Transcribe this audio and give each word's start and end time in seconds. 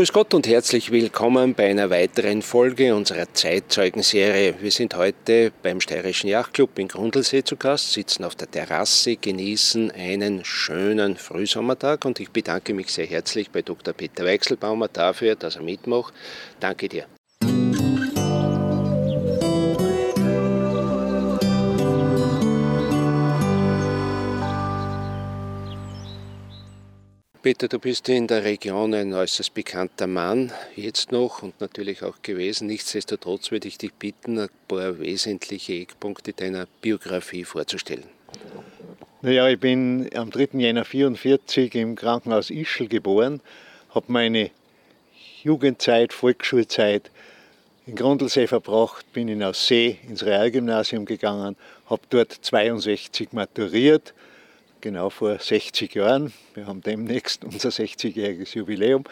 Grüß 0.00 0.14
Gott 0.14 0.32
und 0.32 0.46
herzlich 0.46 0.90
willkommen 0.90 1.52
bei 1.52 1.68
einer 1.68 1.90
weiteren 1.90 2.40
Folge 2.40 2.94
unserer 2.94 3.30
Zeitzeugenserie. 3.34 4.54
Wir 4.58 4.70
sind 4.70 4.96
heute 4.96 5.52
beim 5.62 5.78
Steirischen 5.78 6.30
Yachtclub 6.30 6.78
in 6.78 6.88
Grundlsee 6.88 7.44
zu 7.44 7.56
Gast, 7.56 7.92
sitzen 7.92 8.24
auf 8.24 8.34
der 8.34 8.50
Terrasse, 8.50 9.16
genießen 9.16 9.90
einen 9.90 10.42
schönen 10.42 11.18
Frühsommertag 11.18 12.06
und 12.06 12.18
ich 12.18 12.30
bedanke 12.30 12.72
mich 12.72 12.90
sehr 12.90 13.04
herzlich 13.04 13.50
bei 13.50 13.60
Dr. 13.60 13.92
Peter 13.92 14.24
Weichselbaumer 14.24 14.88
dafür, 14.88 15.36
dass 15.36 15.56
er 15.56 15.62
mitmacht. 15.62 16.14
Danke 16.60 16.88
dir. 16.88 17.04
Peter, 27.50 27.66
du 27.66 27.80
bist 27.80 28.08
in 28.08 28.28
der 28.28 28.44
Region 28.44 28.94
ein 28.94 29.12
äußerst 29.12 29.52
bekannter 29.54 30.06
Mann, 30.06 30.52
jetzt 30.76 31.10
noch 31.10 31.42
und 31.42 31.60
natürlich 31.60 32.04
auch 32.04 32.22
gewesen. 32.22 32.68
Nichtsdestotrotz 32.68 33.50
würde 33.50 33.66
ich 33.66 33.76
dich 33.76 33.92
bitten, 33.92 34.38
ein 34.38 34.48
paar 34.68 35.00
wesentliche 35.00 35.72
Eckpunkte 35.72 36.32
deiner 36.32 36.68
Biografie 36.80 37.42
vorzustellen. 37.42 38.04
Naja, 39.22 39.48
ich 39.48 39.58
bin 39.58 40.08
am 40.14 40.30
3. 40.30 40.60
Jänner 40.60 40.82
1944 40.82 41.74
im 41.74 41.96
Krankenhaus 41.96 42.50
Ischl 42.50 42.86
geboren, 42.86 43.40
habe 43.96 44.12
meine 44.12 44.52
Jugendzeit, 45.42 46.12
Volksschulzeit 46.12 47.10
in 47.84 47.96
Grundlsee 47.96 48.46
verbracht, 48.46 49.12
bin 49.12 49.26
in 49.26 49.42
Aussee 49.42 49.98
ins 50.08 50.24
Realgymnasium 50.24 51.04
gegangen, 51.04 51.56
habe 51.86 52.02
dort 52.10 52.30
62 52.30 53.32
maturiert 53.32 54.14
genau 54.80 55.10
vor 55.10 55.38
60 55.38 55.94
Jahren. 55.94 56.32
Wir 56.54 56.66
haben 56.66 56.80
demnächst 56.80 57.44
unser 57.44 57.68
60-jähriges 57.68 58.56
Jubiläum. 58.56 59.04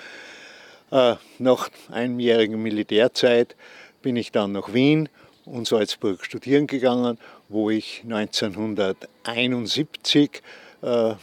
Äh, 0.91 1.17
nach 1.39 1.69
einjähriger 1.91 2.57
Militärzeit 2.57 3.55
bin 4.03 4.17
ich 4.17 4.33
dann 4.33 4.53
nach 4.53 4.73
Wien 4.73 5.11
und 5.45 5.67
Salzburg 5.67 6.25
studieren 6.25 6.67
gegangen, 6.67 7.19
wo 7.49 7.69
ich 7.71 8.03
1971 8.05 10.43
äh, 10.83 11.15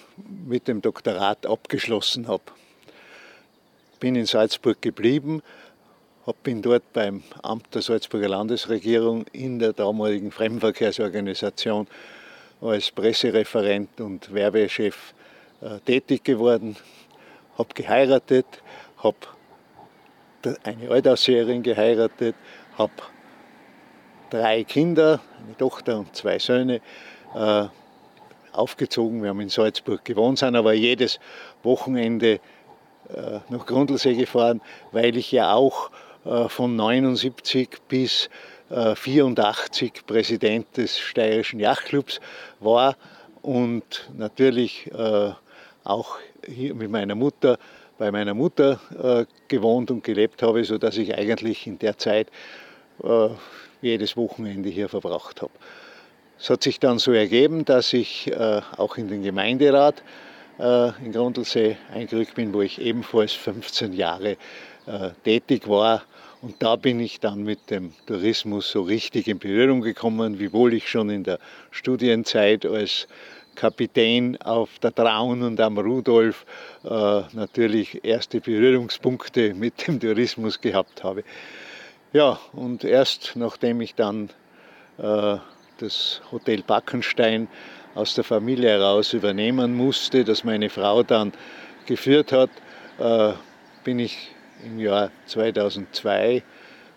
mit 0.47 0.67
dem 0.67 0.81
Doktorat 0.81 1.45
abgeschlossen 1.45 2.27
habe. 2.27 2.43
Bin 3.99 4.15
in 4.15 4.25
Salzburg 4.25 4.81
geblieben, 4.81 5.41
bin 6.43 6.61
dort 6.61 6.93
beim 6.93 7.23
Amt 7.43 7.73
der 7.73 7.81
Salzburger 7.81 8.29
Landesregierung 8.29 9.25
in 9.31 9.59
der 9.59 9.73
damaligen 9.73 10.31
Fremdenverkehrsorganisation 10.31 11.87
als 12.61 12.91
Pressereferent 12.91 13.99
und 14.01 14.33
Werbechef 14.33 15.13
äh, 15.61 15.79
tätig 15.85 16.23
geworden, 16.23 16.75
habe 17.57 17.73
geheiratet, 17.73 18.45
habe 18.97 19.17
eine 20.63 20.89
Altausseherin 20.89 21.63
geheiratet, 21.63 22.35
habe 22.77 22.93
drei 24.29 24.63
Kinder, 24.63 25.19
eine 25.43 25.57
Tochter 25.57 25.99
und 25.99 26.15
zwei 26.15 26.39
Söhne, 26.39 26.81
äh, 27.33 27.65
aufgezogen. 28.51 29.21
Wir 29.21 29.29
haben 29.29 29.41
in 29.41 29.49
Salzburg 29.49 30.05
gewohnt, 30.05 30.39
sind 30.39 30.55
aber 30.55 30.73
jedes 30.73 31.19
Wochenende 31.63 32.39
äh, 33.09 33.39
nach 33.49 33.65
Grundlsee 33.65 34.15
gefahren, 34.15 34.61
weil 34.91 35.17
ich 35.17 35.31
ja 35.31 35.53
auch 35.53 35.91
von 36.47 36.75
79 36.75 37.69
bis 37.87 38.31
84 38.69 39.83
äh, 39.83 40.01
Präsident 40.05 40.77
des 40.77 40.97
Steirischen 40.97 41.59
Yachtclubs 41.59 42.19
war 42.59 42.95
und 43.41 44.09
natürlich 44.17 44.91
äh, 44.91 45.31
auch 45.83 46.17
hier 46.47 46.73
mit 46.73 46.89
meiner 46.89 47.15
Mutter 47.15 47.57
bei 47.97 48.11
meiner 48.11 48.33
Mutter 48.33 48.79
äh, 49.01 49.25
gewohnt 49.47 49.89
und 49.89 50.03
gelebt 50.03 50.41
habe, 50.41 50.65
sodass 50.65 50.97
ich 50.97 51.15
eigentlich 51.15 51.65
in 51.65 51.79
der 51.79 51.97
Zeit 51.97 52.27
jedes 53.81 54.15
Wochenende 54.15 54.69
hier 54.69 54.87
verbracht 54.87 55.41
habe. 55.41 55.51
Es 56.39 56.49
hat 56.49 56.63
sich 56.63 56.79
dann 56.79 56.97
so 56.97 57.11
ergeben, 57.11 57.65
dass 57.65 57.91
ich 57.91 58.31
auch 58.37 58.95
in 58.95 59.09
den 59.09 59.21
Gemeinderat 59.21 60.01
in 60.57 61.11
Grundlsee 61.11 61.75
eingerückt 61.93 62.35
bin, 62.35 62.53
wo 62.53 62.61
ich 62.61 62.79
ebenfalls 62.79 63.33
15 63.33 63.91
Jahre 63.91 64.37
tätig 65.25 65.67
war 65.67 66.03
und 66.45 66.61
da 66.61 66.75
bin 66.75 66.99
ich 66.99 67.19
dann 67.19 67.41
mit 67.41 67.71
dem 67.71 67.93
Tourismus 68.05 68.69
so 68.69 68.83
richtig 68.83 69.27
in 69.27 69.39
Berührung 69.39 69.81
gekommen, 69.81 70.37
wiewohl 70.37 70.75
ich 70.75 70.87
schon 70.87 71.09
in 71.09 71.23
der 71.23 71.39
Studienzeit 71.71 72.67
als 72.67 73.07
Kapitän 73.55 74.39
auf 74.41 74.77
der 74.77 74.93
Traun 74.93 75.41
und 75.41 75.59
am 75.59 75.79
Rudolf 75.79 76.45
äh, 76.83 76.87
natürlich 77.33 78.05
erste 78.05 78.41
Berührungspunkte 78.41 79.55
mit 79.55 79.87
dem 79.87 79.99
Tourismus 79.99 80.61
gehabt 80.61 81.03
habe. 81.03 81.23
Ja, 82.13 82.39
und 82.53 82.83
erst 82.83 83.31
nachdem 83.35 83.81
ich 83.81 83.95
dann 83.95 84.29
äh, 84.99 85.37
das 85.79 86.21
Hotel 86.31 86.61
Backenstein 86.61 87.47
aus 87.95 88.13
der 88.13 88.23
Familie 88.23 88.69
heraus 88.69 89.13
übernehmen 89.13 89.75
musste, 89.75 90.23
das 90.23 90.43
meine 90.43 90.69
Frau 90.69 91.01
dann 91.01 91.33
geführt 91.87 92.31
hat, 92.31 92.51
äh, 92.99 93.33
bin 93.83 93.97
ich 93.97 94.34
im 94.65 94.79
Jahr 94.79 95.11
2002 95.27 96.43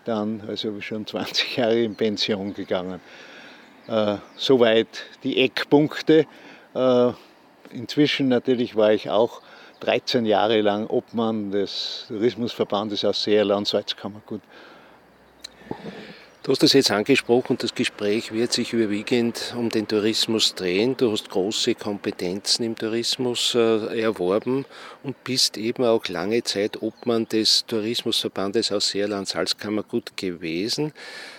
dann, 0.05 0.41
also 0.47 0.81
schon 0.81 1.05
20 1.05 1.57
Jahre 1.57 1.81
in 1.81 1.95
Pension 1.95 2.53
gegangen. 2.53 2.99
Äh, 3.87 4.17
soweit 4.35 4.87
die 5.23 5.41
Eckpunkte. 5.41 6.25
Äh, 6.73 7.11
inzwischen 7.71 8.27
natürlich 8.27 8.75
war 8.75 8.91
ich 8.91 9.09
auch 9.09 9.41
13 9.81 10.25
Jahre 10.25 10.61
lang 10.61 10.87
Obmann 10.87 11.51
des 11.51 12.05
Tourismusverbandes 12.07 13.05
aus 13.05 13.23
Seerland, 13.23 13.67
Salzkammergut. 13.67 14.41
Du 16.41 16.53
hast 16.53 16.63
es 16.63 16.71
jetzt 16.71 16.89
angesprochen, 16.89 17.57
das 17.59 17.75
Gespräch 17.75 18.31
wird 18.31 18.53
sich 18.53 18.71
überwiegend 18.71 19.53
um 19.57 19.67
den 19.67 19.89
Tourismus 19.89 20.55
drehen. 20.55 20.95
Du 20.95 21.11
hast 21.11 21.29
große 21.29 21.75
Kompetenzen 21.75 22.63
im 22.63 22.77
Tourismus 22.77 23.55
äh, 23.55 24.01
erworben 24.01 24.65
und 25.03 25.21
bist 25.25 25.57
eben 25.57 25.83
auch 25.83 26.07
lange 26.07 26.41
Zeit 26.43 26.81
Obmann 26.81 27.27
des 27.27 27.65
Tourismusverbandes 27.65 28.71
aus 28.71 28.87
Seerland-Salzkammergut 28.87 30.15
gewesen. 30.15 30.93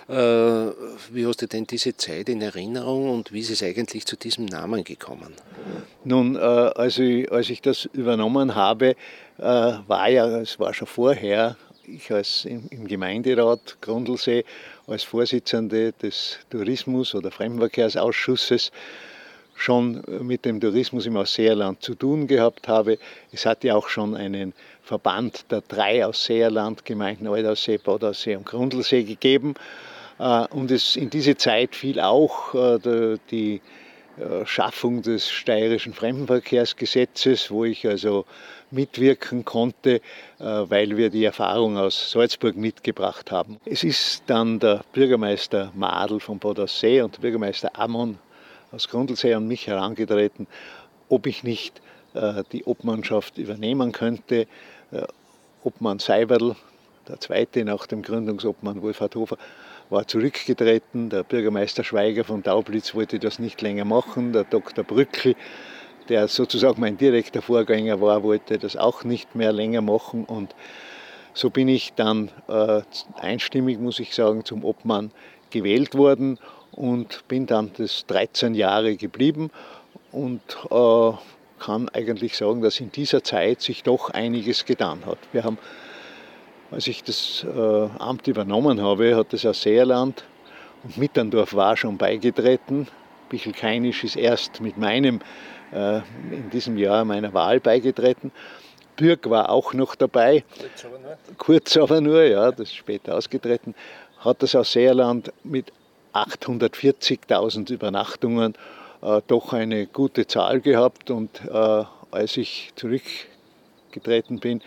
Äh, 0.07 0.13
wie 0.15 1.27
hast 1.27 1.41
du 1.41 1.47
denn 1.47 1.67
diese 1.67 1.97
Zeit 1.97 2.29
in 2.29 2.43
Erinnerung 2.43 3.09
und 3.09 3.33
wie 3.33 3.41
ist 3.41 3.51
es 3.51 3.63
eigentlich 3.63 4.05
zu 4.05 4.17
diesem 4.17 4.45
Namen 4.45 4.85
gekommen? 4.85 5.33
Nun, 6.05 6.37
äh, 6.37 6.41
als, 6.41 6.99
ich, 6.99 7.33
als 7.33 7.49
ich 7.49 7.63
das 7.63 7.87
übernommen 7.95 8.55
habe, 8.55 8.97
äh, 9.39 9.43
war 9.43 10.11
ja, 10.11 10.41
es 10.41 10.61
war 10.61 10.75
schon 10.75 10.89
vorher, 10.89 11.57
ich 11.91 12.11
als 12.13 12.45
im, 12.45 12.69
im 12.71 12.87
Gemeinderat 12.87 13.79
Grundlsee 13.81 14.45
als 14.91 15.05
Vorsitzende 15.05 15.93
des 15.93 16.39
Tourismus- 16.51 17.15
oder 17.15 17.31
Fremdenverkehrsausschusses 17.31 18.73
schon 19.55 20.03
mit 20.23 20.47
dem 20.47 20.61
Tourismus 20.61 21.07
im 21.07 21.17
Ausseerland 21.17 21.83
zu 21.83 21.95
tun 21.95 22.27
gehabt 22.27 22.67
habe. 22.67 22.99
Es 23.31 23.45
hat 23.45 23.63
ja 23.63 23.75
auch 23.77 23.89
schon 23.89 24.17
einen 24.17 24.55
Verband 24.83 25.51
der 25.51 25.61
drei 25.61 26.05
Ausseerland-Gemeinden 26.05 27.29
Altaussee, 27.29 27.77
Badaussee 27.77 28.37
und 28.37 28.47
Grundlsee 28.47 29.05
gegeben. 29.05 29.55
Äh, 30.19 30.47
und 30.49 30.71
es, 30.71 30.97
in 30.97 31.11
diese 31.11 31.37
Zeit 31.37 31.75
fiel 31.77 32.01
auch 32.01 32.55
äh, 32.55 33.19
die 33.31 33.61
äh, 34.19 34.47
Schaffung 34.47 35.03
des 35.03 35.31
steirischen 35.31 35.93
Fremdenverkehrsgesetzes, 35.93 37.51
wo 37.51 37.65
ich 37.65 37.87
also 37.87 38.25
mitwirken 38.71 39.45
konnte, 39.45 39.97
äh, 39.97 40.01
weil 40.39 40.97
wir 40.97 41.11
die 41.11 41.25
Erfahrung 41.25 41.77
aus 41.77 42.11
Salzburg 42.11 42.57
mitgebracht 42.57 43.31
haben. 43.31 43.61
Es 43.65 43.85
ist 43.85 44.23
dann 44.27 44.59
der 44.59 44.83
Bürgermeister 44.93 45.73
Madl 45.75 46.21
von 46.21 46.39
Bad 46.39 46.61
Aussee 46.61 47.03
und 47.03 47.17
der 47.17 47.21
Bürgermeister 47.21 47.79
Amon 47.79 48.19
aus 48.73 48.89
Grundlsee 48.89 49.35
an 49.35 49.49
mich 49.49 49.67
herangetreten, 49.67 50.47
ob 51.09 51.27
ich 51.27 51.43
nicht 51.43 51.81
äh, 52.15 52.45
die 52.53 52.65
Obmannschaft 52.65 53.39
übernehmen 53.39 53.93
könnte. 53.93 54.47
Obmann 55.63 56.01
Seiberl, 56.01 56.57
der 57.07 57.21
zweite 57.21 57.65
nach 57.65 57.87
dem 57.87 58.03
Gründungsobmann 58.03 58.83
Wolfhard 58.83 59.15
Hofer, 59.15 59.37
war 59.91 60.07
zurückgetreten. 60.07 61.11
Der 61.11 61.23
Bürgermeister 61.23 61.85
Schweiger 61.85 62.25
von 62.25 62.43
Daublitz 62.43 62.95
wollte 62.95 63.19
das 63.19 63.39
nicht 63.39 63.61
länger 63.61 63.85
machen. 63.85 64.33
Der 64.33 64.45
Dr. 64.45 64.85
Brückel, 64.85 65.35
der 66.11 66.29
sozusagen 66.29 66.81
mein 66.81 66.99
direkter 66.99 67.41
Vorgänger 67.41 68.01
war, 68.01 68.23
wollte 68.23 68.59
das 68.59 68.77
auch 68.77 69.05
nicht 69.05 69.35
mehr 69.35 69.53
länger 69.53 69.81
machen. 69.81 70.25
Und 70.25 70.55
so 71.33 71.49
bin 71.49 71.69
ich 71.69 71.95
dann 71.95 72.31
äh, 72.49 72.83
einstimmig, 73.15 73.79
muss 73.79 73.99
ich 74.01 74.15
sagen, 74.15 74.45
zum 74.45 74.65
Obmann 74.65 75.13
gewählt 75.51 75.95
worden 75.95 76.39
und 76.73 77.27
bin 77.29 77.47
dann 77.47 77.71
das 77.79 78.05
13 78.07 78.55
Jahre 78.55 78.97
geblieben 78.97 79.51
und 80.13 80.43
äh, 80.71 81.13
kann 81.59 81.89
eigentlich 81.91 82.37
sagen, 82.37 82.61
dass 82.61 82.81
in 82.81 82.93
dieser 82.93 83.25
Zeit 83.25 83.63
sich 83.63 83.83
doch 83.83 84.11
einiges 84.11 84.65
getan 84.65 85.07
hat. 85.07 85.19
Wir 85.33 85.45
haben 85.45 85.59
als 86.71 86.87
ich 86.87 87.03
das 87.03 87.45
äh, 87.45 87.89
Amt 87.99 88.29
übernommen 88.29 88.81
habe, 88.81 89.17
hat 89.17 89.33
das 89.33 89.45
Ausseerland 89.45 90.25
und 90.85 90.99
Mitterndorf 90.99 91.55
war 91.55 91.77
schon 91.77 91.99
beigetreten. 91.99 92.87
Bichelkeinisch 93.29 94.05
ist 94.05 94.17
erst 94.17 94.61
mit 94.61 94.79
meinem, 94.79 95.21
in 95.73 96.51
diesem 96.53 96.77
Jahr 96.77 97.05
meiner 97.05 97.33
Wahl 97.33 97.61
beigetreten. 97.61 98.33
Bürg 98.97 99.31
war 99.31 99.49
auch 99.49 99.73
noch 99.73 99.95
dabei. 99.95 100.45
Kurz 100.59 100.85
aber 100.85 100.99
nur. 100.99 101.19
Kurz 101.39 101.77
aber 101.77 102.01
nur, 102.01 102.23
ja, 102.23 102.51
das 102.51 102.69
ist 102.69 102.77
später 102.77 103.17
ausgetreten. 103.17 103.75
Hat 104.19 104.43
das 104.43 104.55
aus 104.55 104.73
Seerland 104.73 105.33
mit 105.43 105.73
840.000 106.13 107.73
Übernachtungen 107.73 108.55
äh, 109.03 109.23
doch 109.27 109.55
eine 109.55 109.87
gute 109.87 110.27
Zahl 110.27 110.61
gehabt 110.61 111.11
und 111.11 111.41
äh, 111.47 111.85
als 112.11 112.37
ich 112.37 112.73
zurückgetreten 112.77 114.41
bin, 114.41 114.61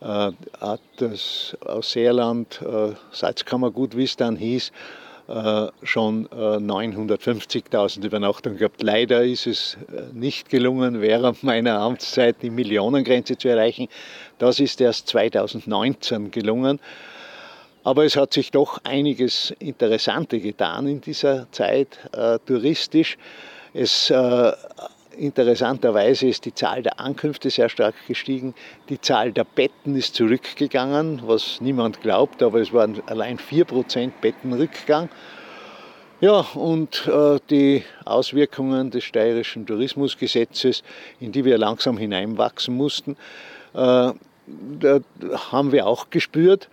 äh, 0.00 0.30
hat 0.60 0.80
das 0.98 1.56
aus 1.64 1.90
Seerland 1.90 2.62
äh, 2.62 2.92
Salzkammergut, 3.10 3.96
wie 3.96 4.04
es 4.04 4.16
dann 4.16 4.36
hieß, 4.36 4.68
äh, 4.68 5.05
schon 5.82 6.28
950.000 6.28 8.04
Übernachtungen 8.04 8.58
gehabt. 8.58 8.82
Leider 8.82 9.24
ist 9.24 9.46
es 9.46 9.76
nicht 10.12 10.48
gelungen, 10.48 11.00
während 11.00 11.42
meiner 11.42 11.80
Amtszeit 11.80 12.36
die 12.42 12.50
Millionengrenze 12.50 13.36
zu 13.36 13.48
erreichen. 13.48 13.88
Das 14.38 14.60
ist 14.60 14.80
erst 14.80 15.08
2019 15.08 16.30
gelungen. 16.30 16.78
Aber 17.86 18.04
es 18.04 18.16
hat 18.16 18.32
sich 18.32 18.50
doch 18.50 18.80
einiges 18.82 19.52
Interessante 19.60 20.40
getan 20.40 20.88
in 20.88 21.00
dieser 21.00 21.46
Zeit 21.52 21.98
äh, 22.12 22.40
touristisch. 22.44 23.16
Es 23.74 24.10
äh, 24.10 24.52
Interessanterweise 25.18 26.26
ist 26.26 26.44
die 26.44 26.54
Zahl 26.54 26.82
der 26.82 27.00
Ankünfte 27.00 27.48
sehr 27.48 27.70
stark 27.70 27.94
gestiegen. 28.06 28.54
Die 28.90 29.00
Zahl 29.00 29.32
der 29.32 29.44
Betten 29.44 29.96
ist 29.96 30.14
zurückgegangen, 30.14 31.22
was 31.24 31.60
niemand 31.62 32.02
glaubt, 32.02 32.42
aber 32.42 32.60
es 32.60 32.72
waren 32.72 33.02
allein 33.06 33.38
4% 33.38 34.10
Bettenrückgang. 34.20 35.08
Ja, 36.20 36.40
und 36.54 37.06
äh, 37.08 37.38
die 37.48 37.84
Auswirkungen 38.04 38.90
des 38.90 39.04
steirischen 39.04 39.66
Tourismusgesetzes, 39.66 40.82
in 41.18 41.32
die 41.32 41.44
wir 41.46 41.56
langsam 41.56 41.96
hineinwachsen 41.96 42.74
mussten, 42.74 43.16
äh, 43.74 44.12
haben 45.50 45.72
wir 45.72 45.86
auch 45.86 46.10
gespürt. 46.10 46.68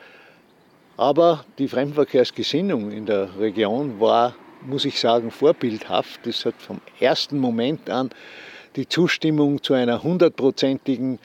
Aber 0.98 1.46
die 1.58 1.68
Fremdenverkehrsgesinnung 1.68 2.92
in 2.92 3.06
der 3.06 3.30
Region 3.40 4.00
war 4.00 4.36
muss 4.66 4.86
ich 4.86 5.00
sagen, 5.00 5.32
vorbildhaft. 5.32 6.26
Es 6.28 6.46
hat 6.46 6.56
vom 6.58 6.82
ersten 7.00 7.38
Moment 7.40 7.90
an 7.90 8.10
die 8.76 8.88
Zustimmung 8.88 9.62
zu 9.62 9.74
einer 9.74 10.04
hundertprozentigen 10.04 11.20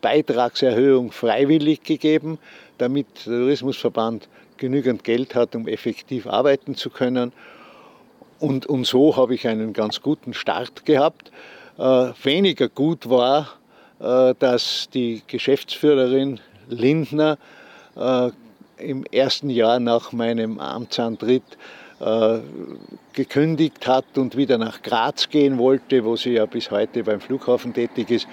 Beitragserhöhung 0.00 1.12
freiwillig 1.12 1.82
gegeben, 1.82 2.38
damit 2.78 3.06
der 3.26 3.38
Tourismusverband 3.38 4.28
genügend 4.56 5.04
Geld 5.04 5.34
hat, 5.34 5.54
um 5.54 5.66
effektiv 5.66 6.26
arbeiten 6.26 6.74
zu 6.74 6.90
können. 6.90 7.32
Und, 8.38 8.66
und 8.66 8.86
so 8.86 9.16
habe 9.16 9.34
ich 9.34 9.46
einen 9.46 9.72
ganz 9.72 10.02
guten 10.02 10.34
Start 10.34 10.84
gehabt. 10.84 11.30
Äh, 11.78 12.12
weniger 12.22 12.68
gut 12.68 13.08
war, 13.08 13.48
äh, 14.00 14.34
dass 14.38 14.88
die 14.92 15.22
Geschäftsführerin 15.26 16.40
Lindner 16.68 17.38
äh, 17.96 18.30
im 18.78 19.04
ersten 19.06 19.50
Jahr 19.50 19.80
nach 19.80 20.12
meinem 20.12 20.58
Amtsantritt 20.58 21.44
äh, 22.04 22.40
gekündigt 23.14 23.86
hat 23.86 24.18
und 24.18 24.36
wieder 24.36 24.58
nach 24.58 24.82
Graz 24.82 25.30
gehen 25.30 25.56
wollte, 25.56 26.04
wo 26.04 26.16
sie 26.16 26.32
ja 26.32 26.44
bis 26.44 26.70
heute 26.70 27.02
beim 27.02 27.18
Flughafen 27.18 27.72
tätig 27.72 28.10
ist, 28.10 28.28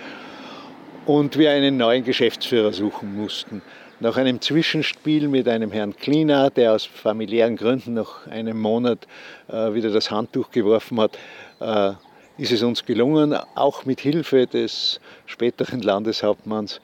und 1.05 1.37
wir 1.37 1.51
einen 1.51 1.77
neuen 1.77 2.03
Geschäftsführer 2.03 2.73
suchen 2.73 3.15
mussten. 3.15 3.61
Nach 4.01 4.17
einem 4.17 4.41
Zwischenspiel 4.41 5.29
mit 5.29 5.47
einem 5.47 5.71
Herrn 5.71 5.95
Klina, 5.95 6.49
der 6.49 6.73
aus 6.73 6.85
familiären 6.85 7.55
Gründen 7.55 7.93
nach 7.93 8.27
einem 8.27 8.59
Monat 8.59 9.07
äh, 9.47 9.73
wieder 9.73 9.89
das 9.89 10.11
Handtuch 10.11 10.51
geworfen 10.51 10.99
hat, 10.99 11.17
äh, 11.61 11.93
ist 12.37 12.51
es 12.51 12.63
uns 12.63 12.85
gelungen, 12.85 13.35
auch 13.55 13.85
mit 13.85 14.01
Hilfe 14.01 14.47
des 14.47 14.99
späteren 15.27 15.81
Landeshauptmanns 15.81 16.81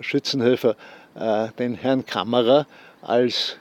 Schützenhöfer, 0.00 0.76
den 1.58 1.74
Herrn 1.74 2.06
Kammerer 2.06 2.66
als 3.02 3.58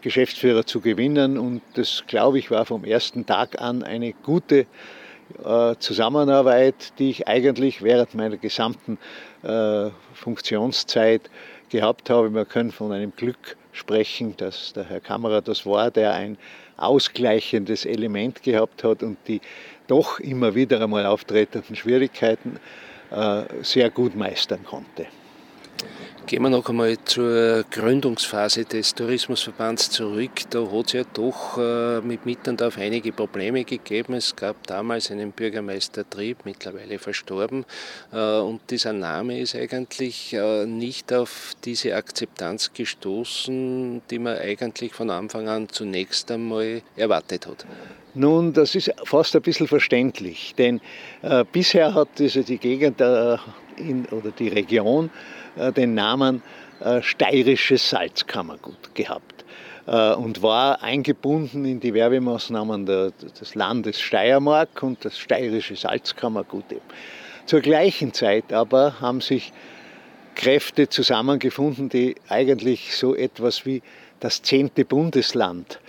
Geschäftsführer 0.00 0.66
zu 0.66 0.80
gewinnen. 0.80 1.38
Und 1.38 1.62
das, 1.74 2.04
glaube 2.06 2.38
ich, 2.38 2.50
war 2.50 2.64
vom 2.66 2.84
ersten 2.84 3.26
Tag 3.26 3.60
an 3.60 3.82
eine 3.82 4.12
gute 4.12 4.66
äh, 5.44 5.74
Zusammenarbeit, 5.78 6.92
die 6.98 7.10
ich 7.10 7.28
eigentlich 7.28 7.82
während 7.82 8.14
meiner 8.14 8.36
gesamten 8.36 8.98
äh, 9.42 9.90
Funktionszeit 10.14 11.30
gehabt 11.68 12.10
habe. 12.10 12.30
Wir 12.30 12.44
können 12.44 12.72
von 12.72 12.92
einem 12.92 13.12
Glück 13.14 13.56
sprechen, 13.72 14.36
dass 14.36 14.72
der 14.72 14.84
Herr 14.84 15.00
Kammerer 15.00 15.40
das 15.42 15.64
war, 15.64 15.90
der 15.90 16.14
ein 16.14 16.36
ausgleichendes 16.76 17.84
Element 17.84 18.42
gehabt 18.42 18.84
hat 18.84 19.02
und 19.02 19.18
die 19.28 19.40
doch 19.86 20.18
immer 20.18 20.54
wieder 20.54 20.80
einmal 20.80 21.06
auftretenden 21.06 21.76
Schwierigkeiten 21.76 22.58
äh, 23.10 23.42
sehr 23.62 23.90
gut 23.90 24.16
meistern 24.16 24.64
konnte. 24.64 25.06
Gehen 26.30 26.42
wir 26.42 26.50
noch 26.50 26.68
einmal 26.68 26.96
zur 27.06 27.64
Gründungsphase 27.72 28.64
des 28.64 28.94
Tourismusverbands 28.94 29.90
zurück. 29.90 30.30
Da 30.50 30.60
hat 30.60 30.86
es 30.86 30.92
ja 30.92 31.02
doch 31.12 31.58
äh, 31.58 32.00
mit 32.02 32.24
Mittendorf 32.24 32.78
einige 32.78 33.10
Probleme 33.10 33.64
gegeben. 33.64 34.14
Es 34.14 34.36
gab 34.36 34.64
damals 34.68 35.10
einen 35.10 35.32
Bürgermeister 35.32 36.08
Trieb, 36.08 36.44
mittlerweile 36.44 37.00
verstorben. 37.00 37.64
Äh, 38.12 38.38
und 38.38 38.60
dieser 38.70 38.92
Name 38.92 39.40
ist 39.40 39.56
eigentlich 39.56 40.32
äh, 40.32 40.66
nicht 40.66 41.12
auf 41.12 41.54
diese 41.64 41.96
Akzeptanz 41.96 42.72
gestoßen, 42.74 44.00
die 44.08 44.20
man 44.20 44.38
eigentlich 44.38 44.94
von 44.94 45.10
Anfang 45.10 45.48
an 45.48 45.68
zunächst 45.68 46.30
einmal 46.30 46.82
erwartet 46.94 47.48
hat. 47.48 47.66
Nun, 48.14 48.52
das 48.52 48.76
ist 48.76 48.92
fast 49.04 49.34
ein 49.34 49.42
bisschen 49.42 49.66
verständlich, 49.66 50.54
denn 50.56 50.80
bisher 51.52 51.94
hat 51.94 52.08
also 52.20 52.42
die 52.42 52.58
Gegend 52.58 53.00
in, 53.00 54.06
oder 54.06 54.30
die 54.32 54.48
Region 54.48 55.10
den 55.56 55.94
Namen 55.94 56.42
äh, 56.80 57.02
Steirisches 57.02 57.90
Salzkammergut 57.90 58.94
gehabt 58.94 59.44
äh, 59.86 60.14
und 60.14 60.42
war 60.42 60.82
eingebunden 60.82 61.66
in 61.66 61.78
die 61.78 61.92
Werbemaßnahmen 61.92 62.86
des 62.86 63.54
Landes 63.54 64.00
Steiermark 64.00 64.82
und 64.82 65.04
das 65.04 65.18
Steirische 65.18 65.76
Salzkammergut. 65.76 66.64
Zur 67.44 67.60
gleichen 67.60 68.14
Zeit 68.14 68.54
aber 68.54 68.98
haben 69.02 69.20
sich 69.20 69.52
Kräfte 70.34 70.88
zusammengefunden, 70.88 71.90
die 71.90 72.14
eigentlich 72.28 72.96
so 72.96 73.14
etwas 73.14 73.66
wie 73.66 73.82
das 74.20 74.40
zehnte 74.40 74.84
Bundesland 74.84 75.80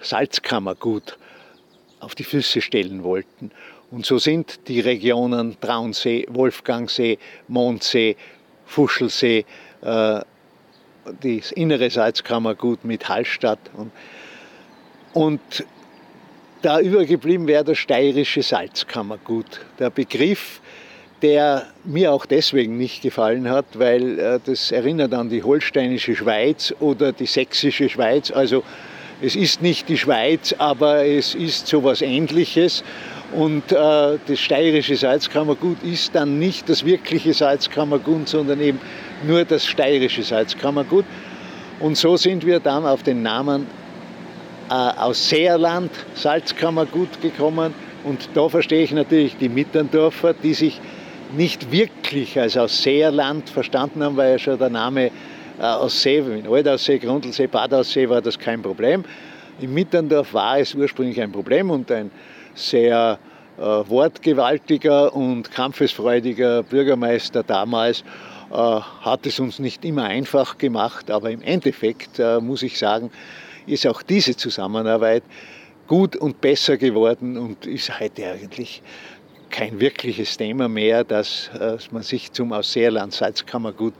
Salzkammergut 0.00 1.18
auf 2.00 2.14
die 2.14 2.24
Füße 2.24 2.60
stellen 2.60 3.04
wollten. 3.04 3.52
Und 3.90 4.04
so 4.04 4.18
sind 4.18 4.66
die 4.66 4.80
Regionen 4.80 5.60
Traunsee, 5.60 6.26
Wolfgangsee, 6.28 7.18
Mondsee, 7.46 8.16
Fuschelsee, 8.66 9.44
äh, 9.82 10.20
das 11.22 11.52
innere 11.52 11.88
Salzkammergut 11.88 12.84
mit 12.84 13.08
Hallstatt. 13.08 13.58
Und, 13.76 13.92
und 15.12 15.40
da 16.62 16.80
übergeblieben 16.80 17.46
wäre 17.46 17.64
das 17.64 17.78
steirische 17.78 18.42
Salzkammergut. 18.42 19.60
Der 19.78 19.90
Begriff, 19.90 20.60
der 21.22 21.66
mir 21.84 22.12
auch 22.12 22.26
deswegen 22.26 22.76
nicht 22.76 23.02
gefallen 23.02 23.48
hat, 23.48 23.66
weil 23.74 24.18
äh, 24.18 24.40
das 24.44 24.72
erinnert 24.72 25.14
an 25.14 25.28
die 25.28 25.42
holsteinische 25.42 26.16
Schweiz 26.16 26.74
oder 26.80 27.12
die 27.12 27.26
sächsische 27.26 27.88
Schweiz. 27.88 28.30
Also 28.30 28.64
es 29.22 29.34
ist 29.34 29.62
nicht 29.62 29.88
die 29.88 29.96
Schweiz, 29.96 30.54
aber 30.58 31.04
es 31.06 31.34
ist 31.34 31.66
so 31.66 31.78
etwas 31.78 32.02
Ähnliches. 32.02 32.84
Und 33.32 33.72
äh, 33.72 34.18
das 34.26 34.38
steirische 34.38 34.96
Salzkammergut 34.96 35.82
ist 35.82 36.14
dann 36.14 36.38
nicht 36.38 36.68
das 36.68 36.84
wirkliche 36.84 37.34
Salzkammergut, 37.34 38.28
sondern 38.28 38.60
eben 38.60 38.80
nur 39.26 39.44
das 39.44 39.66
steirische 39.66 40.22
Salzkammergut. 40.22 41.04
Und 41.80 41.96
so 41.96 42.16
sind 42.16 42.46
wir 42.46 42.60
dann 42.60 42.86
auf 42.86 43.02
den 43.02 43.22
Namen 43.22 43.66
äh, 44.68 44.72
aus 44.72 45.28
Seerland 45.28 45.90
Salzkammergut 46.14 47.20
gekommen. 47.20 47.74
Und 48.04 48.28
da 48.34 48.48
verstehe 48.48 48.84
ich 48.84 48.92
natürlich 48.92 49.36
die 49.36 49.48
Mitterndorfer, 49.48 50.34
die 50.34 50.54
sich 50.54 50.80
nicht 51.36 51.72
wirklich 51.72 52.38
als 52.38 52.56
aus 52.56 52.82
Seerland 52.82 53.48
verstanden 53.48 54.02
haben, 54.04 54.16
weil 54.16 54.32
ja 54.32 54.38
schon 54.38 54.58
der 54.58 54.70
Name 54.70 55.10
aus 55.60 56.02
See, 56.02 56.18
in 56.18 56.46
Altaussee, 56.46 56.98
Grundlsee, 56.98 57.46
Badaussee 57.46 58.08
war 58.08 58.20
das 58.20 58.38
kein 58.38 58.62
Problem. 58.62 59.04
In 59.60 59.72
Mitterndorf 59.72 60.34
war 60.34 60.58
es 60.58 60.74
ursprünglich 60.74 61.20
ein 61.20 61.32
Problem 61.32 61.70
und 61.70 61.90
ein 61.90 62.10
sehr 62.54 63.18
äh, 63.56 63.62
wortgewaltiger 63.62 65.14
und 65.14 65.50
kampfesfreudiger 65.50 66.62
Bürgermeister 66.62 67.42
damals 67.42 68.04
äh, 68.50 68.54
hat 68.54 69.26
es 69.26 69.40
uns 69.40 69.58
nicht 69.58 69.84
immer 69.84 70.04
einfach 70.04 70.58
gemacht, 70.58 71.10
aber 71.10 71.30
im 71.30 71.40
Endeffekt 71.40 72.18
äh, 72.18 72.38
muss 72.38 72.62
ich 72.62 72.78
sagen, 72.78 73.10
ist 73.66 73.86
auch 73.86 74.02
diese 74.02 74.36
Zusammenarbeit 74.36 75.22
gut 75.86 76.16
und 76.16 76.40
besser 76.40 76.76
geworden 76.76 77.38
und 77.38 77.66
ist 77.66 77.98
heute 77.98 78.26
eigentlich 78.26 78.82
kein 79.50 79.80
wirkliches 79.80 80.36
Thema 80.36 80.68
mehr, 80.68 81.04
dass, 81.04 81.50
dass 81.58 81.90
man 81.92 82.02
sich 82.02 82.32
zum 82.32 82.52
Ausseerland 82.52 83.14
Salzkammergut 83.14 83.94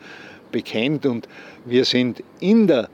bekennt 0.57 1.05
und 1.05 1.29
wir 1.67 1.85
sind 1.85 2.23
in 2.41 2.67
der 2.67 2.89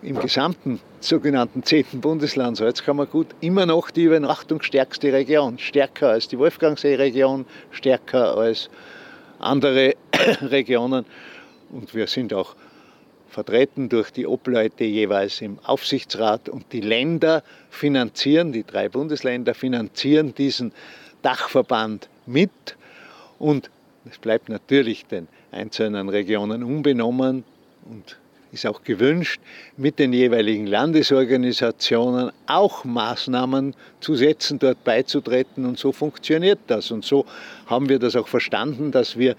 im 0.00 0.18
gesamten 0.18 0.80
sogenannten 1.00 1.62
10. 1.62 2.00
Bundesland 2.00 2.56
Salzkammergut 2.56 3.26
immer 3.42 3.66
noch 3.66 3.90
die 3.90 4.04
übernachtungsstärkste 4.04 5.12
Region, 5.12 5.58
stärker 5.58 6.08
als 6.08 6.28
die 6.28 6.38
Wolfgangsee-Region, 6.38 7.44
stärker 7.70 8.34
als 8.38 8.70
andere 9.40 9.94
Regionen 10.40 11.04
und 11.70 11.94
wir 11.94 12.06
sind 12.06 12.32
auch 12.32 12.56
vertreten 13.28 13.90
durch 13.90 14.10
die 14.10 14.26
Obleute 14.26 14.84
jeweils 14.84 15.42
im 15.42 15.58
Aufsichtsrat 15.64 16.48
und 16.48 16.72
die 16.72 16.80
Länder 16.80 17.42
finanzieren, 17.68 18.52
die 18.52 18.64
drei 18.64 18.88
Bundesländer 18.88 19.52
finanzieren 19.52 20.34
diesen 20.34 20.72
Dachverband 21.20 22.08
mit 22.24 22.50
und 23.38 23.70
es 24.10 24.16
bleibt 24.16 24.48
natürlich 24.48 25.04
den 25.04 25.28
einzelnen 25.52 26.08
Regionen 26.08 26.64
unbenommen 26.64 27.44
und 27.84 28.16
ist 28.52 28.66
auch 28.66 28.82
gewünscht, 28.82 29.40
mit 29.76 29.98
den 29.98 30.12
jeweiligen 30.12 30.66
Landesorganisationen 30.66 32.32
auch 32.46 32.84
Maßnahmen 32.84 33.74
zu 34.00 34.14
setzen, 34.14 34.58
dort 34.58 34.84
beizutreten. 34.84 35.64
Und 35.64 35.78
so 35.78 35.90
funktioniert 35.90 36.58
das. 36.66 36.90
Und 36.90 37.04
so 37.04 37.24
haben 37.66 37.88
wir 37.88 37.98
das 37.98 38.14
auch 38.14 38.28
verstanden, 38.28 38.92
dass 38.92 39.16
wir 39.16 39.36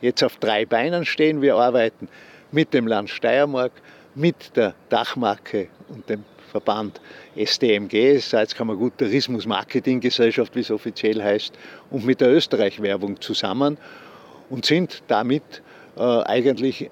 jetzt 0.00 0.22
auf 0.22 0.36
drei 0.36 0.64
Beinen 0.64 1.04
stehen. 1.04 1.42
Wir 1.42 1.56
arbeiten 1.56 2.08
mit 2.52 2.72
dem 2.72 2.86
Land 2.86 3.10
Steiermark, 3.10 3.72
mit 4.14 4.56
der 4.56 4.74
Dachmarke 4.90 5.68
und 5.88 6.08
dem 6.08 6.24
Verband 6.52 7.00
STMG, 7.34 8.18
Salzkammergut 8.18 8.98
Tourismus 8.98 9.46
Marketing 9.46 10.00
Gesellschaft, 10.00 10.54
wie 10.54 10.60
es 10.60 10.70
offiziell 10.70 11.20
heißt, 11.22 11.52
und 11.90 12.04
mit 12.04 12.20
der 12.20 12.30
Österreich-Werbung 12.30 13.20
zusammen 13.20 13.78
und 14.52 14.66
sind 14.66 15.02
damit 15.08 15.62
äh, 15.96 16.02
eigentlich 16.02 16.90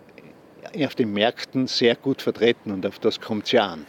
auf 0.83 0.95
den 0.95 1.13
Märkten 1.13 1.67
sehr 1.67 1.95
gut 1.95 2.23
vertreten 2.23 2.73
und 2.73 2.87
auf 2.87 2.99
das 2.99 3.21
kommt 3.21 3.45
es 3.45 3.53
ja 3.53 3.67
an. 3.67 3.87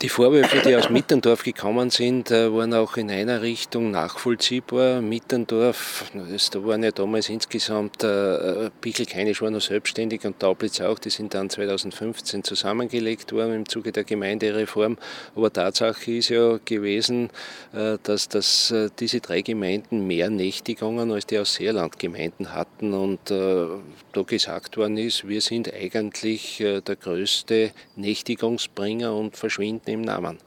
Die 0.00 0.08
Vorwürfe, 0.08 0.62
die 0.64 0.76
aus 0.76 0.90
Mitterndorf 0.90 1.42
gekommen 1.42 1.90
sind, 1.90 2.30
äh, 2.30 2.54
waren 2.54 2.72
auch 2.72 2.96
in 2.96 3.10
einer 3.10 3.42
Richtung 3.42 3.90
nachvollziehbar. 3.90 5.00
Mitterndorf, 5.00 6.04
das 6.14 6.50
waren 6.54 6.84
ja 6.84 6.92
damals 6.92 7.28
insgesamt, 7.28 8.04
äh, 8.04 8.70
Pichelkeinisch 8.80 9.42
war 9.42 9.50
noch 9.50 9.60
selbstständig 9.60 10.24
und 10.24 10.38
Taublitz 10.38 10.80
auch, 10.80 11.00
die 11.00 11.10
sind 11.10 11.34
dann 11.34 11.50
2015 11.50 12.44
zusammengelegt 12.44 13.32
worden 13.32 13.54
im 13.54 13.68
Zuge 13.68 13.90
der 13.90 14.04
Gemeindereform. 14.04 14.98
Aber 15.34 15.52
Tatsache 15.52 16.12
ist 16.12 16.28
ja 16.28 16.60
gewesen, 16.64 17.30
äh, 17.72 17.98
dass, 18.00 18.28
dass 18.28 18.72
diese 19.00 19.18
drei 19.18 19.40
Gemeinden 19.40 20.06
mehr 20.06 20.30
Nächtigungen 20.30 21.10
als 21.10 21.26
die 21.26 21.40
aus 21.40 21.54
Seerland-Gemeinden 21.54 22.54
hatten 22.54 22.94
und 22.94 23.18
da 23.30 24.22
gesagt 24.24 24.76
worden 24.76 24.96
ist, 24.96 25.26
wir 25.26 25.40
sind 25.40 25.72
eigentlich 25.72 26.58
der 26.58 26.96
größte 26.96 27.72
Nächtigungsbringer 27.96 29.14
und 29.14 29.36
verschwinden 29.36 29.87
im 29.88 30.02
Namen. 30.02 30.38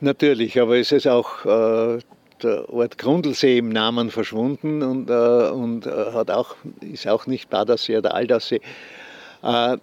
Natürlich, 0.00 0.60
aber 0.60 0.78
es 0.78 0.90
ist 0.90 1.06
auch 1.06 1.44
äh, 1.44 2.00
der 2.42 2.68
Ort 2.72 2.98
Grundlsee 2.98 3.58
im 3.58 3.68
Namen 3.68 4.10
verschwunden 4.10 4.82
und, 4.82 5.10
äh, 5.10 5.50
und 5.50 5.86
äh, 5.86 5.90
hat 6.12 6.30
auch, 6.30 6.56
ist 6.80 7.06
auch 7.06 7.26
nicht 7.26 7.50
Badersee 7.50 7.98
oder 7.98 8.14
Aldersee. 8.14 8.60
Äh, 9.42 9.76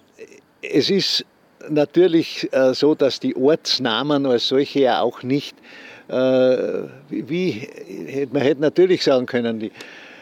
es 0.62 0.90
ist 0.90 1.26
natürlich 1.70 2.50
äh, 2.52 2.74
so, 2.74 2.96
dass 2.96 3.20
die 3.20 3.36
Ortsnamen 3.36 4.26
als 4.26 4.48
solche 4.48 4.82
ja 4.82 5.02
auch 5.02 5.24
nicht, 5.24 5.56
äh, 6.08 6.14
wie, 7.10 7.68
man 8.32 8.42
hätte 8.42 8.62
natürlich 8.62 9.04
sagen 9.04 9.26
können, 9.26 9.60
die 9.60 9.72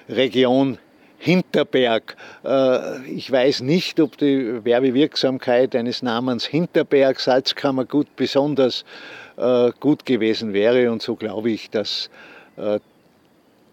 Region 0.10 0.78
Hinterberg. 1.18 2.16
Äh, 2.44 3.04
ich 3.10 3.32
weiß 3.32 3.62
nicht, 3.62 4.00
ob 4.00 4.18
die 4.18 4.64
Werbewirksamkeit 4.64 5.76
eines 5.76 6.02
Namens 6.02 6.46
Hinterberg 6.46 7.20
Salzkammergut 7.20 8.16
besonders 8.16 8.86
äh, 9.38 9.72
gut 9.80 10.06
gewesen 10.06 10.54
wäre. 10.54 10.92
Und 10.92 11.02
so 11.02 11.16
glaube 11.16 11.52
ich, 11.52 11.70
dass 11.70 12.10
äh, 12.58 12.80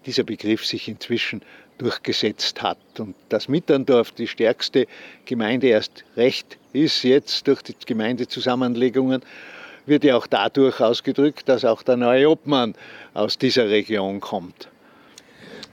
dieser 0.06 0.24
Begriff 0.24 0.64
sich 0.64 0.88
inzwischen 0.88 1.42
durchgesetzt 1.78 2.62
hat. 2.62 2.78
Und 2.98 3.14
dass 3.28 3.48
Mitterndorf 3.48 4.12
die 4.12 4.28
stärkste 4.28 4.86
Gemeinde 5.24 5.68
erst 5.68 6.04
recht 6.16 6.58
ist, 6.72 7.02
jetzt 7.02 7.46
durch 7.48 7.62
die 7.62 7.74
Gemeindezusammenlegungen, 7.84 9.22
wird 9.86 10.04
ja 10.04 10.16
auch 10.16 10.26
dadurch 10.26 10.80
ausgedrückt, 10.80 11.48
dass 11.48 11.64
auch 11.64 11.82
der 11.82 11.96
neue 11.96 12.30
Obmann 12.30 12.74
aus 13.12 13.36
dieser 13.36 13.68
Region 13.68 14.20
kommt. 14.20 14.68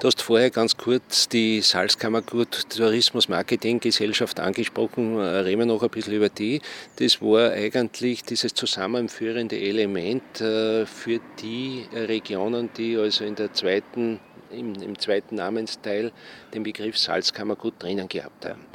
Du 0.01 0.08
hast 0.08 0.24
vorher 0.24 0.50
ganz 0.50 0.77
kurz 0.77 1.29
die 1.29 1.62
Salzkammergut 1.62 2.72
Tourismus 2.75 3.29
Marketing 3.29 3.79
Gesellschaft 3.79 4.39
angesprochen. 4.39 5.20
Reden 5.20 5.60
wir 5.60 5.65
noch 5.67 5.84
ein 5.84 5.91
bisschen 5.91 6.15
über 6.15 6.29
die. 6.29 6.60
Das 6.96 7.22
war 7.22 7.51
eigentlich 7.51 8.24
dieses 8.24 8.55
zusammenführende 8.55 9.60
Element 9.60 10.41
äh, 10.41 10.88
für 10.88 11.20
die 11.39 11.86
Regionen, 11.93 12.72
die 12.75 12.98
also 12.98 13.25
in 13.25 13.36
der 13.36 13.53
zweiten, 13.53 14.20
im, 14.50 14.74
im 14.74 14.98
zweiten 14.98 15.36
Namensteil 15.36 16.12
den 16.51 16.63
Begriff 16.63 16.98
Salzkammergut 16.98 17.75
drinnen 17.77 18.10
gehabt 18.10 18.43
haben. 18.46 18.65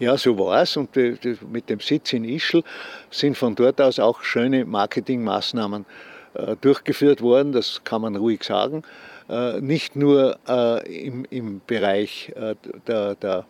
Ja, 0.00 0.18
so 0.18 0.36
war 0.40 0.62
es. 0.62 0.76
Und 0.76 0.90
mit 0.96 1.70
dem 1.70 1.78
Sitz 1.78 2.12
in 2.12 2.24
Ischl 2.24 2.64
sind 3.12 3.38
von 3.38 3.54
dort 3.54 3.80
aus 3.80 4.00
auch 4.00 4.22
schöne 4.22 4.64
Marketingmaßnahmen 4.64 5.82
äh, 5.82 6.17
durchgeführt 6.60 7.20
worden. 7.22 7.52
Das 7.52 7.82
kann 7.84 8.02
man 8.02 8.16
ruhig 8.16 8.44
sagen. 8.44 8.84
Äh, 9.28 9.60
nicht 9.60 9.94
nur 9.94 10.38
äh, 10.48 11.06
im, 11.06 11.26
im 11.28 11.60
Bereich 11.66 12.32
äh, 12.34 12.54
der, 12.86 13.14
der 13.14 13.44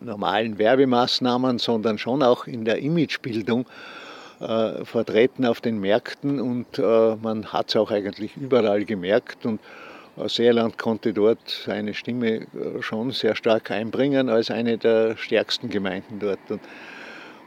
normalen 0.00 0.58
Werbemaßnahmen, 0.58 1.58
sondern 1.58 1.98
schon 1.98 2.22
auch 2.22 2.46
in 2.46 2.64
der 2.64 2.78
Imagebildung 2.78 3.66
vertreten 4.84 5.46
auf 5.46 5.62
den 5.62 5.80
Märkten 5.80 6.42
und 6.42 6.76
man 6.76 7.46
hat 7.54 7.70
es 7.70 7.76
auch 7.76 7.90
eigentlich 7.90 8.36
überall 8.36 8.84
gemerkt 8.84 9.46
und 9.46 9.58
Seerland 10.26 10.76
konnte 10.76 11.14
dort 11.14 11.38
seine 11.48 11.94
Stimme 11.94 12.46
schon 12.80 13.12
sehr 13.12 13.34
stark 13.34 13.70
einbringen 13.70 14.28
als 14.28 14.50
eine 14.50 14.76
der 14.76 15.16
stärksten 15.16 15.70
Gemeinden 15.70 16.18
dort. 16.20 16.38
Und, 16.50 16.60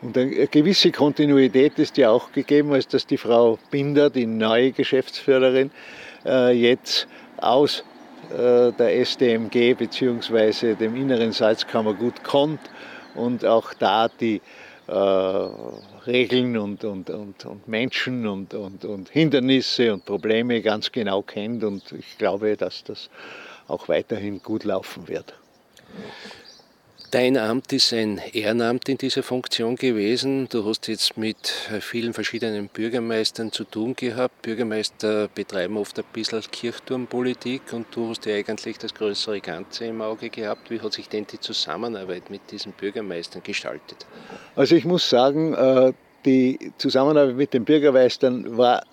und 0.01 0.17
eine 0.17 0.47
gewisse 0.47 0.91
Kontinuität 0.91 1.77
ist 1.77 1.97
ja 1.97 2.09
auch 2.09 2.31
gegeben, 2.31 2.73
als 2.73 2.87
dass 2.87 3.05
die 3.05 3.17
Frau 3.17 3.59
Binder, 3.69 4.09
die 4.09 4.25
neue 4.25 4.71
Geschäftsführerin, 4.71 5.71
jetzt 6.25 7.07
aus 7.37 7.83
äh, 8.29 8.71
der 8.73 8.99
SDMG 8.99 9.73
bzw. 9.73 10.75
dem 10.75 10.95
inneren 10.95 11.31
Salzkammergut 11.31 12.23
kommt 12.23 12.59
und 13.15 13.43
auch 13.43 13.73
da 13.73 14.07
die 14.07 14.41
äh, 14.87 14.91
Regeln 14.91 16.55
und, 16.57 16.83
und, 16.83 17.09
und, 17.09 17.45
und 17.45 17.67
Menschen 17.67 18.27
und, 18.27 18.53
und, 18.53 18.85
und 18.85 19.09
Hindernisse 19.09 19.93
und 19.93 20.05
Probleme 20.05 20.61
ganz 20.61 20.91
genau 20.91 21.23
kennt 21.23 21.63
und 21.63 21.91
ich 21.91 22.17
glaube, 22.19 22.55
dass 22.55 22.83
das 22.83 23.09
auch 23.67 23.87
weiterhin 23.89 24.43
gut 24.43 24.63
laufen 24.63 25.07
wird. 25.07 25.33
Dein 27.11 27.37
Amt 27.37 27.73
ist 27.73 27.91
ein 27.91 28.21
Ehrenamt 28.33 28.87
in 28.87 28.99
dieser 28.99 29.23
Funktion 29.23 29.75
gewesen. 29.75 30.47
Du 30.47 30.63
hast 30.65 30.87
jetzt 30.87 31.17
mit 31.17 31.37
vielen 31.79 32.13
verschiedenen 32.13 32.67
Bürgermeistern 32.67 33.51
zu 33.51 33.63
tun 33.63 33.95
gehabt. 33.95 34.43
Bürgermeister 34.43 35.27
betreiben 35.27 35.77
oft 35.77 35.97
ein 35.97 36.05
bisschen 36.13 36.41
Kirchturmpolitik 36.51 37.73
und 37.73 37.87
du 37.95 38.09
hast 38.09 38.27
ja 38.27 38.35
eigentlich 38.35 38.77
das 38.77 38.93
größere 38.93 39.41
Ganze 39.41 39.85
im 39.85 40.03
Auge 40.03 40.29
gehabt. 40.29 40.69
Wie 40.69 40.79
hat 40.81 40.93
sich 40.93 41.09
denn 41.09 41.25
die 41.25 41.39
Zusammenarbeit 41.39 42.29
mit 42.29 42.41
diesen 42.51 42.73
Bürgermeistern 42.73 43.41
gestaltet? 43.41 44.05
Also 44.55 44.75
ich 44.75 44.85
muss 44.85 45.09
sagen, 45.09 45.55
äh, 45.55 45.93
die 46.25 46.73
Zusammenarbeit 46.77 47.37
mit 47.37 47.53
den 47.55 47.65
Bürgermeistern 47.65 48.55
war 48.55 48.83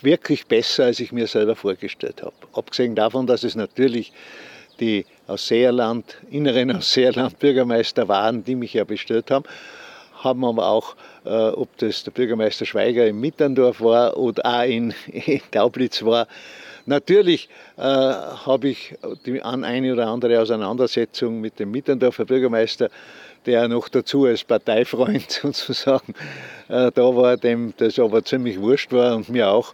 wirklich 0.00 0.46
besser, 0.46 0.84
als 0.84 0.98
ich 0.98 1.12
mir 1.12 1.26
selber 1.26 1.56
vorgestellt 1.56 2.22
habe. 2.22 2.34
Abgesehen 2.54 2.94
davon, 2.94 3.26
dass 3.26 3.44
es 3.44 3.54
natürlich 3.54 4.12
die 4.80 5.06
aus 5.26 5.46
Seerland, 5.46 6.16
inneren 6.30 6.76
aus 6.76 6.92
Seerland 6.92 7.38
Bürgermeister 7.38 8.08
waren, 8.08 8.42
die 8.44 8.56
mich 8.56 8.74
ja 8.74 8.84
bestört 8.84 9.30
haben, 9.30 9.44
haben 10.22 10.44
aber 10.44 10.66
auch, 10.66 10.96
äh, 11.24 11.30
ob 11.30 11.76
das 11.78 12.04
der 12.04 12.10
Bürgermeister 12.10 12.66
Schweiger 12.66 13.06
in 13.06 13.20
Mitterndorf 13.20 13.80
war 13.80 14.16
oder 14.16 14.44
auch 14.44 14.64
in, 14.64 14.94
in 15.12 15.40
Daublitz 15.50 16.02
war, 16.02 16.26
Natürlich 16.86 17.48
äh, 17.76 17.82
habe 17.82 18.68
ich 18.68 18.94
die 19.26 19.40
eine 19.42 19.92
oder 19.92 20.08
andere 20.08 20.40
Auseinandersetzung 20.40 21.40
mit 21.40 21.58
dem 21.58 21.70
Mitterndorfer 21.70 22.24
Bürgermeister, 22.24 22.90
der 23.46 23.68
noch 23.68 23.88
dazu 23.88 24.24
als 24.24 24.44
Parteifreund 24.44 25.30
sozusagen 25.42 26.14
äh, 26.68 26.90
da 26.92 27.16
war, 27.16 27.36
dem 27.36 27.74
das 27.76 27.98
aber 27.98 28.24
ziemlich 28.24 28.60
wurscht 28.60 28.92
war 28.92 29.14
und 29.14 29.28
mir 29.28 29.50
auch 29.50 29.72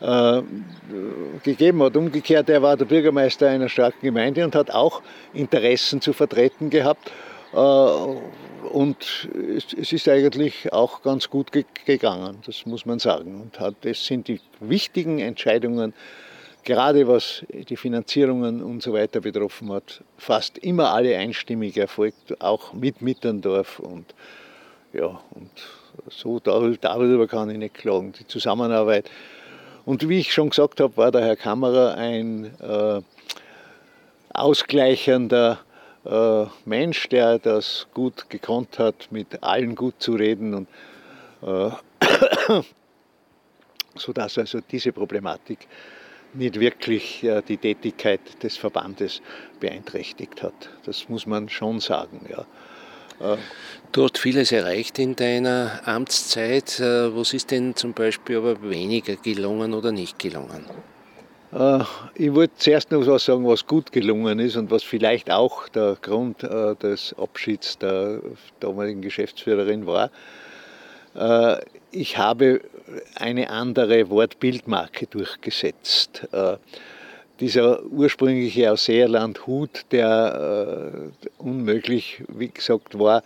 äh, 0.00 0.42
gegeben 1.42 1.82
hat. 1.82 1.96
Umgekehrt, 1.96 2.48
er 2.48 2.62
war 2.62 2.76
der 2.76 2.84
Bürgermeister 2.84 3.48
einer 3.48 3.68
starken 3.68 4.00
Gemeinde 4.02 4.44
und 4.44 4.54
hat 4.54 4.70
auch 4.70 5.02
Interessen 5.34 6.00
zu 6.00 6.12
vertreten 6.12 6.70
gehabt. 6.70 7.10
Äh, 7.52 7.56
und 7.56 9.28
es 9.56 9.92
ist 9.92 10.08
eigentlich 10.08 10.72
auch 10.72 11.02
ganz 11.02 11.30
gut 11.30 11.50
gegangen, 11.86 12.38
das 12.44 12.66
muss 12.66 12.84
man 12.84 12.98
sagen. 12.98 13.40
Und 13.40 13.76
das 13.82 14.04
sind 14.04 14.28
die 14.28 14.40
wichtigen 14.60 15.20
Entscheidungen, 15.20 15.94
gerade 16.64 17.08
was 17.08 17.46
die 17.50 17.76
Finanzierungen 17.76 18.62
und 18.62 18.82
so 18.82 18.92
weiter 18.92 19.20
betroffen 19.20 19.72
hat, 19.72 20.02
fast 20.18 20.58
immer 20.58 20.92
alle 20.92 21.16
einstimmig 21.16 21.76
erfolgt, 21.78 22.42
auch 22.42 22.74
mit 22.74 23.00
Mitterndorf. 23.00 23.78
Und 23.78 24.04
ja, 24.92 25.20
und 25.30 25.50
so 26.08 26.40
darüber 26.40 27.26
kann 27.26 27.50
ich 27.50 27.58
nicht 27.58 27.74
klagen. 27.74 28.12
Die 28.12 28.26
Zusammenarbeit 28.26 29.10
und 29.88 30.06
wie 30.06 30.18
ich 30.18 30.34
schon 30.34 30.50
gesagt 30.50 30.80
habe, 30.80 30.98
war 30.98 31.10
der 31.10 31.24
Herr 31.24 31.36
Kammerer 31.36 31.94
ein, 31.94 32.44
äh, 32.60 33.00
ausgleichender 34.34 35.60
äh, 36.04 36.44
Mensch, 36.66 37.08
der 37.08 37.38
das 37.38 37.86
gut 37.94 38.28
gekonnt 38.28 38.78
hat, 38.78 39.10
mit 39.10 39.42
allen 39.42 39.74
gut 39.74 39.94
zu 39.98 40.12
reden 40.12 40.52
und 40.52 40.68
äh, 41.40 41.70
sodass 43.94 44.36
also 44.36 44.60
diese 44.60 44.92
Problematik 44.92 45.66
nicht 46.34 46.60
wirklich 46.60 47.24
äh, 47.24 47.40
die 47.40 47.56
Tätigkeit 47.56 48.42
des 48.42 48.58
Verbandes 48.58 49.22
beeinträchtigt 49.58 50.42
hat. 50.42 50.68
Das 50.84 51.08
muss 51.08 51.24
man 51.24 51.48
schon 51.48 51.80
sagen. 51.80 52.26
Ja. 52.28 52.44
Du 53.90 54.04
hast 54.04 54.18
vieles 54.18 54.52
erreicht 54.52 54.98
in 54.98 55.16
deiner 55.16 55.80
Amtszeit. 55.86 56.78
Äh, 56.78 57.16
was 57.16 57.32
ist 57.32 57.50
denn 57.50 57.74
zum 57.74 57.92
Beispiel 57.92 58.36
aber 58.36 58.62
weniger 58.62 59.16
gelungen 59.16 59.74
oder 59.74 59.92
nicht 59.92 60.18
gelungen? 60.18 60.66
Äh, 61.52 61.80
ich 62.14 62.32
wollte 62.34 62.54
zuerst 62.58 62.90
noch 62.90 63.06
was 63.06 63.24
sagen, 63.24 63.46
was 63.46 63.66
gut 63.66 63.90
gelungen 63.90 64.38
ist 64.38 64.56
und 64.56 64.70
was 64.70 64.82
vielleicht 64.82 65.30
auch 65.30 65.68
der 65.68 65.96
Grund 66.00 66.42
äh, 66.42 66.76
des 66.76 67.14
Abschieds 67.18 67.78
der 67.78 68.20
damaligen 68.60 69.02
Geschäftsführerin 69.02 69.86
war. 69.86 70.10
Ich 71.90 72.16
habe 72.16 72.60
eine 73.16 73.50
andere 73.50 74.08
Wortbildmarke 74.08 75.06
durchgesetzt 75.08 76.28
dieser 77.40 77.84
ursprüngliche 77.84 78.72
Ausseerland 78.72 79.46
Hut, 79.46 79.84
der 79.92 81.12
äh, 81.22 81.28
unmöglich, 81.38 82.22
wie 82.28 82.48
gesagt, 82.48 82.98
war, 82.98 83.22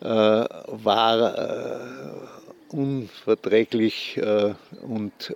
äh, 0.00 0.06
war 0.06 1.38
äh, 1.38 2.74
unverträglich 2.74 4.18
äh, 4.18 4.54
und, 4.86 5.34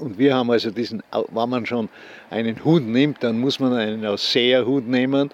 und 0.00 0.18
wir 0.18 0.34
haben 0.34 0.50
also 0.50 0.70
diesen, 0.70 1.02
wenn 1.12 1.48
man 1.48 1.66
schon 1.66 1.88
einen 2.30 2.64
Hut 2.64 2.82
nimmt, 2.82 3.22
dann 3.22 3.38
muss 3.38 3.60
man 3.60 3.72
einen 3.72 4.04
Ausseherhut 4.04 4.86
nehmen 4.86 5.30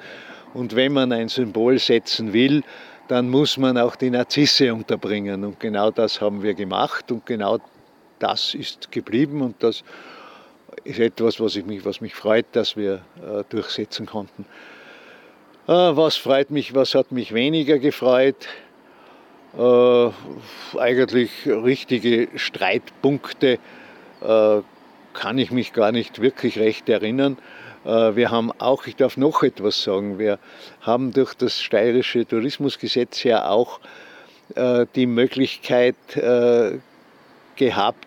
und 0.55 0.77
wenn 0.77 0.93
man 0.93 1.13
ein 1.13 1.29
Symbol 1.29 1.79
setzen 1.79 2.33
will, 2.33 2.63
dann 3.09 3.31
muss 3.31 3.57
man 3.57 3.79
auch 3.79 3.97
die 3.97 4.11
Narzisse 4.11 4.75
unterbringen 4.75 5.45
und 5.45 5.59
genau 5.59 5.91
das 5.91 6.21
haben 6.21 6.43
wir 6.43 6.55
gemacht 6.55 7.11
und 7.11 7.25
genau 7.25 7.59
das 8.19 8.55
ist 8.55 8.93
geblieben 8.93 9.41
und 9.41 9.63
das 9.63 9.83
ist 10.85 10.99
etwas, 10.99 11.41
was, 11.41 11.57
ich 11.57 11.65
mich, 11.65 11.85
was 11.85 12.01
mich 12.01 12.15
freut, 12.15 12.47
dass 12.53 12.77
wir 12.77 13.03
äh, 13.17 13.45
durchsetzen 13.49 14.07
konnten. 14.07 14.45
Äh, 15.67 15.73
was 15.73 16.17
freut 16.17 16.51
mich, 16.51 16.75
was 16.75 16.95
hat 16.95 17.13
mich 17.13 17.33
weniger 17.33 17.79
gefreut? 17.79 18.49
Äh, 19.57 20.11
eigentlich 20.79 21.31
richtige 21.47 22.29
Streitpunkte 22.37 23.59
äh, 24.23 24.61
kann 25.13 25.39
ich 25.39 25.51
mich 25.51 25.73
gar 25.73 25.93
nicht 25.93 26.21
wirklich 26.21 26.59
recht 26.59 26.89
erinnern. 26.89 27.37
Äh, 27.85 28.17
wir 28.17 28.31
haben 28.31 28.51
auch, 28.59 28.87
ich 28.87 28.97
darf 28.97 29.17
noch 29.17 29.43
etwas 29.43 29.83
sagen, 29.83 30.19
wir 30.19 30.39
haben 30.81 31.13
durch 31.13 31.35
das 31.35 31.61
steirische 31.61 32.27
Tourismusgesetz 32.27 33.23
ja 33.25 33.49
auch 33.49 33.81
äh, 34.55 34.87
die 34.95 35.07
Möglichkeit 35.07 35.97
gehabt, 37.57 38.07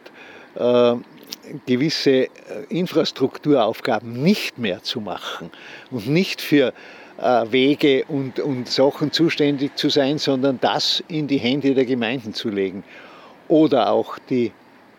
gewisse 1.66 2.12
äh, 2.12 2.30
Infrastrukturaufgaben 2.70 4.22
nicht 4.22 4.58
mehr 4.58 4.84
zu 4.84 5.02
machen 5.02 5.52
und 5.92 6.08
nicht 6.08 6.42
für 6.42 6.74
äh, 7.18 7.46
Wege 7.50 8.06
und, 8.08 8.40
und 8.40 8.68
Sachen 8.68 9.12
zuständig 9.12 9.76
zu 9.76 9.90
sein, 9.90 10.18
sondern 10.18 10.60
das 10.62 11.04
in 11.08 11.28
die 11.28 11.38
Hände 11.38 11.74
der 11.74 11.86
Gemeinden 11.86 12.34
zu 12.34 12.50
legen. 12.50 12.84
Oder 13.48 13.92
auch 13.92 14.18
die 14.30 14.52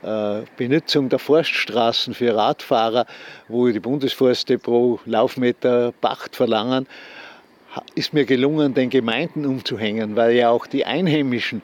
äh, 0.02 0.42
Benutzung 0.56 1.08
der 1.08 1.18
Forststraßen 1.18 2.14
für 2.14 2.34
Radfahrer, 2.34 3.06
wo 3.48 3.68
die 3.68 3.80
Bundesforste 3.80 4.58
pro 4.58 5.00
Laufmeter 5.04 5.92
Pacht 6.00 6.36
verlangen, 6.36 6.86
ist 7.94 8.14
mir 8.14 8.24
gelungen, 8.24 8.72
den 8.72 8.88
Gemeinden 8.88 9.44
umzuhängen, 9.44 10.16
weil 10.16 10.34
ja 10.34 10.48
auch 10.48 10.66
die 10.66 10.86
Einheimischen 10.86 11.60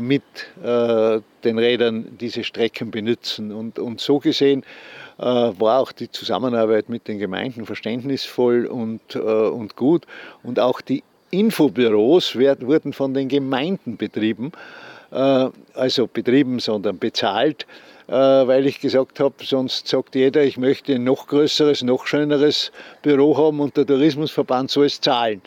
mit 0.00 0.22
den 1.44 1.58
Rädern 1.58 2.16
diese 2.20 2.44
Strecken 2.44 2.90
benutzen. 2.90 3.52
Und, 3.52 3.78
und 3.78 4.00
so 4.00 4.18
gesehen 4.18 4.64
äh, 5.18 5.24
war 5.24 5.80
auch 5.80 5.92
die 5.92 6.10
Zusammenarbeit 6.10 6.88
mit 6.88 7.08
den 7.08 7.18
Gemeinden 7.18 7.66
verständnisvoll 7.66 8.66
und, 8.66 9.14
äh, 9.14 9.18
und 9.18 9.76
gut. 9.76 10.06
Und 10.42 10.58
auch 10.58 10.80
die 10.80 11.02
Infobüros 11.30 12.36
werd, 12.36 12.66
wurden 12.66 12.92
von 12.92 13.14
den 13.14 13.28
Gemeinden 13.28 13.96
betrieben, 13.96 14.52
äh, 15.10 15.48
also 15.74 16.06
betrieben, 16.06 16.60
sondern 16.60 16.98
bezahlt 16.98 17.66
äh, 18.08 18.12
weil 18.12 18.66
ich 18.66 18.80
gesagt 18.80 19.20
habe, 19.20 19.34
sonst 19.42 19.88
sagt 19.88 20.14
jeder, 20.14 20.42
ich 20.42 20.58
möchte 20.58 20.94
ein 20.94 21.04
noch 21.04 21.26
größeres, 21.28 21.82
noch 21.82 22.06
schöneres 22.06 22.72
Büro 23.00 23.36
haben 23.38 23.60
und 23.60 23.76
der 23.76 23.86
Tourismusverband 23.86 24.70
soll 24.70 24.86
es 24.86 25.00
zahlen. 25.00 25.40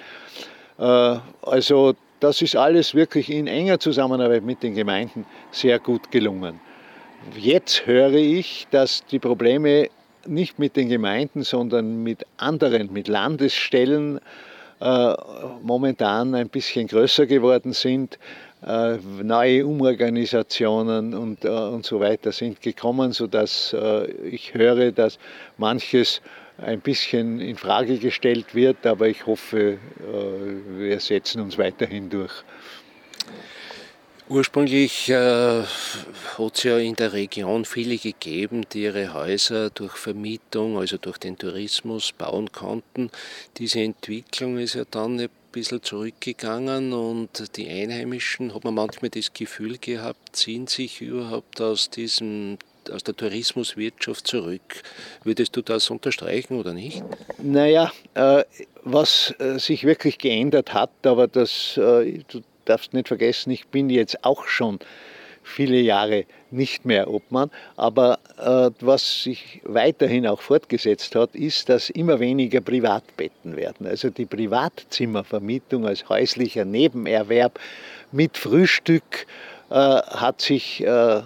Äh, 0.80 1.18
also 1.44 1.96
das 2.26 2.42
ist 2.42 2.56
alles 2.56 2.96
wirklich 2.96 3.30
in 3.30 3.46
enger 3.46 3.80
Zusammenarbeit 3.80 4.44
mit 4.44 4.64
den 4.64 4.74
Gemeinden 4.74 5.28
sehr 5.52 5.78
gut 5.78 6.10
gelungen. 6.10 6.60
Jetzt 7.38 7.86
höre 7.86 8.16
ich, 8.16 8.66
dass 8.72 9.06
die 9.06 9.20
Probleme 9.20 9.90
nicht 10.26 10.58
mit 10.58 10.76
den 10.76 10.90
Gemeinden, 10.90 11.44
sondern 11.44 12.02
mit 12.02 12.26
anderen, 12.38 12.92
mit 12.92 13.08
Landesstellen 13.08 14.20
äh, 14.80 15.14
momentan 15.62 16.34
ein 16.34 16.50
bisschen 16.50 16.88
größer 16.88 17.28
geworden 17.28 17.74
sind. 17.74 18.18
Äh, 18.66 18.98
neue 19.22 19.68
Umorganisationen 19.68 21.14
und, 21.14 21.46
äh, 21.46 21.50
und 21.50 21.86
so 21.86 22.00
weiter 22.00 22.32
sind 22.32 22.60
gekommen, 22.60 23.12
sodass 23.12 23.72
äh, 23.80 24.10
ich 24.24 24.56
höre, 24.56 24.92
dass 24.92 25.20
manches 25.60 26.24
ein 26.58 26.82
bisschen 26.82 27.40
in 27.42 27.58
Frage 27.58 27.98
gestellt 27.98 28.56
wird, 28.56 28.86
aber 28.86 29.08
ich 29.08 29.26
hoffe, 29.26 29.78
wir 30.78 31.00
setzen 31.00 31.42
uns 31.42 31.58
weiterhin 31.58 32.10
durch. 32.10 32.44
Ursprünglich 34.28 35.08
äh, 35.10 35.62
hat 35.62 36.56
es 36.56 36.64
ja 36.64 36.80
in 36.80 36.96
der 36.96 37.14
Region 37.14 37.64
viele 37.64 37.96
gegeben, 37.96 38.66
die 38.74 38.82
ihre 38.82 39.14
Häuser 39.14 39.70
durch 39.70 39.98
Vermietung, 39.98 40.80
also 40.80 40.98
durch 40.98 41.20
den 41.20 41.38
Tourismus 41.38 42.12
bauen 42.12 42.52
konnten. 42.52 43.12
Diese 43.58 43.82
Entwicklung 43.82 44.58
ist 44.58 44.74
ja 44.74 44.84
dann 44.90 45.20
ein 45.20 45.30
bisschen 45.52 45.84
zurückgegangen 45.84 46.92
und 46.94 47.56
die 47.56 47.70
Einheimischen, 47.70 48.56
hat 48.56 48.64
man 48.64 48.74
manchmal 48.74 49.12
das 49.12 49.32
Gefühl 49.32 49.78
gehabt, 49.78 50.36
ziehen 50.36 50.66
sich 50.66 51.02
überhaupt 51.02 51.62
aus 51.62 51.92
diesem 51.92 52.58
aus 52.92 53.04
der 53.04 53.16
Tourismuswirtschaft 53.16 54.28
zurück. 54.28 54.84
Würdest 55.24 55.56
du 55.56 55.62
das 55.62 55.90
unterstreichen 55.90 56.60
oder 56.60 56.74
nicht? 56.74 57.04
Naja, 57.38 57.92
äh, 58.14 58.44
was 58.84 59.34
äh, 59.40 59.60
sich 59.60 59.84
wirklich 59.84 60.18
geändert 60.18 60.74
hat, 60.74 60.92
aber 61.04 61.28
das, 61.28 61.78
äh, 61.78 62.20
du 62.28 62.42
darfst 62.66 62.94
nicht 62.94 63.08
vergessen, 63.08 63.52
ich 63.52 63.68
bin 63.68 63.90
jetzt 63.90 64.24
auch 64.24 64.48
schon 64.48 64.80
viele 65.46 65.80
Jahre 65.80 66.26
nicht 66.52 66.86
mehr 66.86 67.10
Obmann. 67.10 67.52
Aber 67.78 68.20
äh, 68.38 68.72
was 68.84 69.24
sich 69.24 69.62
weiterhin 69.64 70.28
auch 70.28 70.42
fortgesetzt 70.42 71.16
hat, 71.16 71.36
ist, 71.36 71.70
dass 71.70 71.90
immer 71.90 72.20
weniger 72.20 72.62
Privatbetten 72.62 73.56
werden. 73.56 73.88
Also 73.88 74.10
die 74.10 74.26
Privatzimmervermietung 74.26 75.86
als 75.86 76.10
häuslicher 76.10 76.66
Nebenerwerb 76.66 77.60
mit 78.12 78.38
Frühstück 78.38 79.28
äh, 79.70 79.74
hat 79.76 80.42
sich 80.42 80.84
äh, 80.84 81.22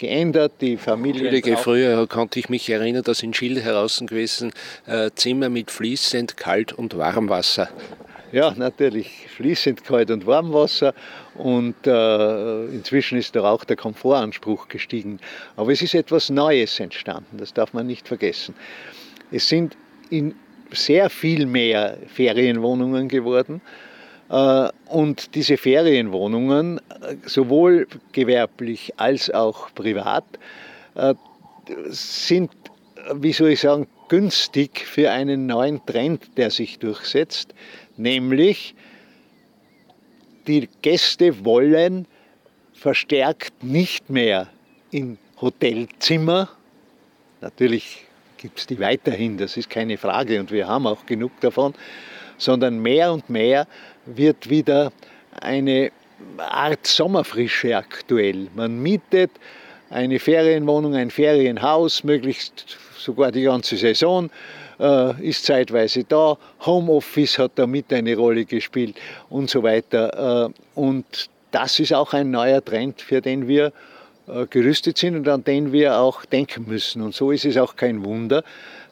geändert. 0.00 0.54
Die 0.60 0.76
Familie. 0.76 1.30
Natürlich, 1.30 1.58
früher 1.58 2.06
konnte 2.08 2.40
ich 2.40 2.48
mich 2.48 2.68
erinnern, 2.68 3.04
dass 3.04 3.22
in 3.22 3.32
Schild 3.32 3.62
heraus 3.62 4.02
gewesen 4.04 4.52
äh, 4.86 5.10
Zimmer 5.14 5.48
mit 5.48 5.70
fließend 5.70 6.36
Kalt- 6.36 6.72
und 6.72 6.96
Warmwasser. 6.96 7.68
Ja, 8.32 8.52
natürlich 8.56 9.26
fließend 9.36 9.84
Kalt- 9.84 10.10
und 10.10 10.26
Warmwasser 10.26 10.94
und 11.34 11.74
äh, 11.86 12.64
inzwischen 12.66 13.18
ist 13.18 13.34
da 13.34 13.42
auch 13.42 13.64
der 13.64 13.76
Komfortanspruch 13.76 14.68
gestiegen. 14.68 15.18
Aber 15.56 15.72
es 15.72 15.82
ist 15.82 15.94
etwas 15.94 16.30
Neues 16.30 16.78
entstanden, 16.80 17.38
das 17.38 17.52
darf 17.52 17.72
man 17.72 17.86
nicht 17.86 18.06
vergessen. 18.06 18.54
Es 19.32 19.48
sind 19.48 19.76
in 20.10 20.34
sehr 20.72 21.10
viel 21.10 21.46
mehr 21.46 21.98
Ferienwohnungen 22.06 23.08
geworden. 23.08 23.60
Äh, 24.30 24.68
und 24.86 25.34
diese 25.34 25.56
Ferienwohnungen, 25.56 26.78
äh, 26.78 27.16
sowohl 27.26 27.88
gewerblich 28.12 28.92
als 28.96 29.30
auch 29.30 29.74
privat, 29.74 30.24
äh, 30.94 31.14
sind, 31.88 32.50
wie 33.14 33.32
soll 33.32 33.50
ich 33.50 33.60
sagen, 33.60 33.86
günstig 34.08 34.86
für 34.86 35.10
einen 35.10 35.46
neuen 35.46 35.84
Trend, 35.84 36.36
der 36.36 36.50
sich 36.50 36.78
durchsetzt, 36.78 37.54
nämlich 37.96 38.74
die 40.46 40.68
Gäste 40.82 41.44
wollen 41.44 42.06
verstärkt 42.72 43.62
nicht 43.62 44.10
mehr 44.10 44.48
in 44.90 45.18
Hotelzimmer, 45.40 46.48
natürlich 47.40 48.06
gibt 48.38 48.58
es 48.58 48.66
die 48.66 48.80
weiterhin, 48.80 49.36
das 49.36 49.56
ist 49.56 49.70
keine 49.70 49.98
Frage 49.98 50.40
und 50.40 50.50
wir 50.50 50.66
haben 50.66 50.86
auch 50.86 51.04
genug 51.06 51.38
davon, 51.40 51.74
sondern 52.38 52.78
mehr 52.80 53.12
und 53.12 53.28
mehr 53.30 53.66
wird 54.16 54.48
wieder 54.50 54.92
eine 55.40 55.90
Art 56.38 56.86
Sommerfrische 56.86 57.76
aktuell. 57.76 58.48
Man 58.54 58.82
mietet 58.82 59.30
eine 59.90 60.18
Ferienwohnung, 60.18 60.94
ein 60.94 61.10
Ferienhaus, 61.10 62.04
möglichst 62.04 62.78
sogar 62.98 63.32
die 63.32 63.42
ganze 63.42 63.76
Saison 63.76 64.30
äh, 64.78 65.28
ist 65.28 65.44
zeitweise 65.44 66.04
da, 66.04 66.36
Homeoffice 66.64 67.38
hat 67.38 67.52
da 67.56 67.66
mit 67.66 67.92
eine 67.92 68.16
Rolle 68.16 68.44
gespielt 68.44 68.96
und 69.28 69.50
so 69.50 69.62
weiter. 69.62 70.48
Äh, 70.48 70.80
und 70.80 71.28
das 71.50 71.78
ist 71.80 71.92
auch 71.92 72.12
ein 72.12 72.30
neuer 72.30 72.64
Trend, 72.64 73.00
für 73.00 73.20
den 73.20 73.48
wir 73.48 73.72
gerüstet 74.50 74.98
sind 74.98 75.16
und 75.16 75.28
an 75.28 75.42
den 75.42 75.72
wir 75.72 75.98
auch 75.98 76.24
denken 76.24 76.66
müssen. 76.68 77.02
Und 77.02 77.14
so 77.14 77.32
ist 77.32 77.44
es 77.44 77.56
auch 77.56 77.74
kein 77.74 78.04
Wunder, 78.04 78.44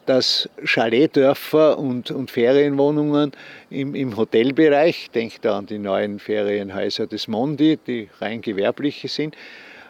dass 0.09 0.49
Chaletdörfer 0.65 1.77
und, 1.77 2.09
und 2.09 2.31
Ferienwohnungen 2.31 3.31
im, 3.69 3.93
im 3.93 4.17
Hotelbereich, 4.17 5.11
denkt 5.11 5.45
da 5.45 5.59
an 5.59 5.67
die 5.67 5.77
neuen 5.77 6.17
Ferienhäuser 6.17 7.05
des 7.05 7.27
Mondi, 7.27 7.77
die 7.77 8.09
rein 8.19 8.41
gewerbliche 8.41 9.07
sind, 9.07 9.35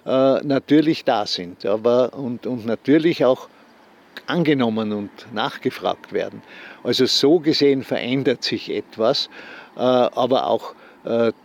äh, 0.05 0.41
natürlich 0.43 1.05
da 1.05 1.25
sind 1.25 1.65
aber, 1.65 2.13
und, 2.13 2.45
und 2.45 2.65
natürlich 2.65 3.23
auch 3.23 3.47
angenommen 4.25 4.91
und 4.91 5.09
nachgefragt 5.33 6.11
werden. 6.11 6.41
Also 6.83 7.05
so 7.05 7.39
gesehen 7.39 7.83
verändert 7.83 8.43
sich 8.43 8.71
etwas, 8.71 9.29
äh, 9.77 9.79
aber 9.79 10.47
auch 10.47 10.73
äh, 10.73 10.78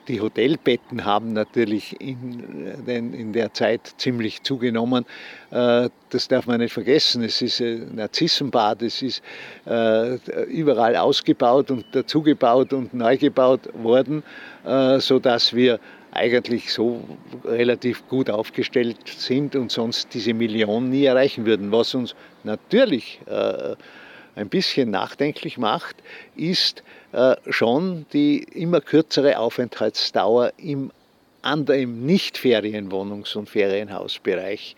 die 0.09 0.21
Hotelbetten 0.21 1.05
haben 1.05 1.33
natürlich 1.33 2.01
in, 2.01 2.87
in, 2.87 3.33
der 3.33 3.55
Zeit 3.55 3.95
ziemlich 3.99 4.43
zugenommen. 4.43 5.07
Äh, 5.51 5.91
das 6.11 6.29
darf 6.29 6.47
man 6.47 6.61
nicht 6.61 6.73
vergessen. 6.73 7.23
Es 7.23 7.41
ist 7.41 7.61
ein 7.61 7.95
Narzissenbad, 7.95 8.83
es 8.83 9.01
ist 9.03 9.23
äh, 9.67 10.17
überall 10.47 10.97
ausgebaut 10.97 11.71
und 11.71 11.85
dazugebaut 11.93 12.73
und 12.73 12.95
neu 12.95 13.17
gebaut 13.17 13.61
worden, 13.75 14.23
sodass 14.99 15.55
wir 15.55 15.79
eigentlich 16.11 16.73
so 16.73 17.03
relativ 17.45 18.09
gut 18.09 18.31
aufgestellt 18.31 18.97
sind 19.07 19.57
und 19.57 19.71
sonst 19.71 20.15
diese 20.15 20.33
Million 20.33 20.89
nie 20.89 21.05
erreichen 21.05 21.45
würden. 21.45 21.71
Was 21.71 21.95
uns 21.95 22.15
natürlich 22.45 23.21
ein 24.37 24.49
bisschen 24.49 24.91
nachdenklich 24.91 25.59
macht, 25.59 25.97
ist 26.37 26.83
äh, 27.13 27.37
schon 27.49 28.07
die 28.13 28.43
immer 28.43 28.81
kürzere 28.81 29.39
Aufenthaltsdauer 29.39 30.53
im, 30.57 30.91
im 31.45 32.07
Nicht-Ferienwohnungs- 32.07 33.37
und 33.37 33.49
Ferienhausbereich. 33.49 34.77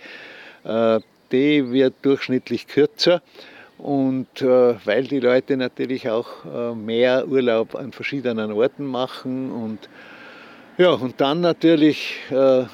Äh, 0.65 1.01
die 1.33 1.71
wird 1.73 1.95
durchschnittlich 2.03 2.67
kürzer. 2.67 3.23
Und 3.79 4.41
äh, 4.41 4.75
weil 4.87 5.05
die 5.05 5.21
Leute 5.21 5.57
natürlich 5.57 6.09
auch 6.09 6.45
äh, 6.45 6.75
mehr 6.75 7.29
Urlaub 7.29 7.75
an 7.75 7.93
verschiedenen 7.93 8.53
Orten 8.53 8.87
machen 8.87 9.53
und 9.53 9.89
ja, 10.79 10.91
und 10.91 11.23
dann 11.23 11.41
natürlich, 11.41 12.19
äh, 12.31 12.65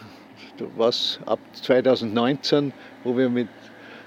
was 0.77 1.21
ab 1.25 1.39
2019, 1.53 2.73
wo 3.05 3.17
wir 3.17 3.29
mit 3.29 3.49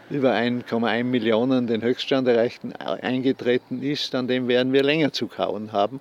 über 0.10 0.34
1,1 0.34 1.04
Millionen 1.04 1.68
den 1.68 1.82
Höchststand 1.82 2.28
erreichten, 2.28 2.74
eingetreten 2.74 3.82
ist, 3.82 4.14
an 4.16 4.28
dem 4.28 4.48
werden 4.48 4.74
wir 4.74 4.84
länger 4.84 5.12
zu 5.12 5.28
kauen 5.28 5.72
haben. 5.72 6.00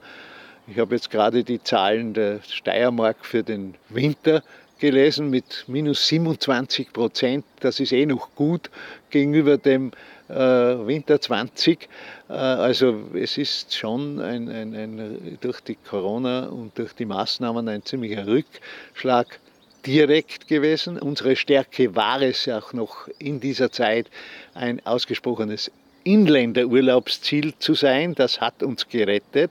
Ich 0.66 0.78
habe 0.78 0.94
jetzt 0.94 1.10
gerade 1.10 1.44
die 1.44 1.62
Zahlen 1.62 2.14
der 2.14 2.40
Steiermark 2.42 3.24
für 3.24 3.42
den 3.42 3.74
Winter 3.88 4.42
gelesen 4.78 5.30
mit 5.30 5.64
minus 5.66 6.08
27 6.08 6.92
Prozent. 6.92 7.44
Das 7.60 7.80
ist 7.80 7.92
eh 7.92 8.06
noch 8.06 8.34
gut 8.34 8.70
gegenüber 9.10 9.56
dem 9.56 9.92
äh, 10.28 10.34
Winter 10.34 11.20
20. 11.20 11.88
Äh, 12.28 12.32
also 12.32 12.96
es 13.14 13.38
ist 13.38 13.74
schon 13.74 14.20
ein, 14.20 14.48
ein, 14.48 14.74
ein, 14.74 15.38
durch 15.40 15.60
die 15.60 15.76
Corona 15.76 16.46
und 16.46 16.78
durch 16.78 16.94
die 16.94 17.04
Maßnahmen 17.06 17.68
ein 17.68 17.84
ziemlicher 17.84 18.26
Rückschlag 18.26 19.38
direkt 19.86 20.48
gewesen. 20.48 20.98
Unsere 20.98 21.36
Stärke 21.36 21.94
war 21.94 22.22
es 22.22 22.48
auch 22.48 22.72
noch 22.72 23.08
in 23.18 23.40
dieser 23.40 23.70
Zeit, 23.70 24.06
ein 24.54 24.84
ausgesprochenes 24.86 25.70
Inländerurlaubsziel 26.04 27.54
zu 27.58 27.74
sein. 27.74 28.14
Das 28.14 28.40
hat 28.40 28.62
uns 28.62 28.88
gerettet. 28.88 29.50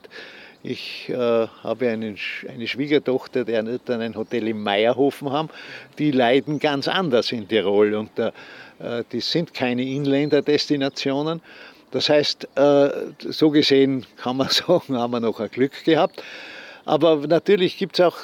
Ich 0.65 1.09
äh, 1.09 1.15
habe 1.15 1.89
einen, 1.89 2.17
eine 2.47 2.67
Schwiegertochter, 2.67 3.43
die 3.43 3.79
dann 3.85 4.01
ein 4.01 4.15
Hotel 4.15 4.47
im 4.47 4.63
Meierhofen 4.63 5.29
haben. 5.29 5.49
Die 5.99 6.11
leiden 6.11 6.59
ganz 6.59 6.87
anders 6.87 7.33
in 7.33 7.47
Tirol 7.47 7.95
und 7.95 8.17
äh, 8.17 8.31
die 9.11 9.19
sind 9.19 9.53
keine 9.53 9.83
Inländerdestinationen. 9.83 11.41
Das 11.91 12.09
heißt, 12.09 12.47
äh, 12.55 12.89
so 13.19 13.49
gesehen 13.49 14.05
kann 14.17 14.37
man 14.37 14.47
sagen, 14.51 14.97
haben 14.97 15.11
wir 15.11 15.19
noch 15.19 15.39
ein 15.41 15.49
Glück 15.49 15.83
gehabt. 15.83 16.23
Aber 16.85 17.27
natürlich 17.27 17.77
gibt 17.77 17.99
es 17.99 18.05
auch 18.05 18.17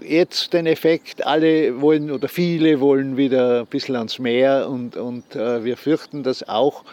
jetzt 0.00 0.52
den 0.52 0.66
Effekt, 0.66 1.26
alle 1.26 1.80
wollen 1.80 2.10
oder 2.10 2.28
viele 2.28 2.80
wollen 2.80 3.16
wieder 3.16 3.60
ein 3.60 3.66
bisschen 3.66 3.96
ans 3.96 4.18
Meer 4.18 4.68
und, 4.68 4.96
und 4.96 5.36
äh, 5.36 5.64
wir 5.64 5.76
fürchten, 5.76 6.22
dass 6.22 6.48
auch 6.48 6.84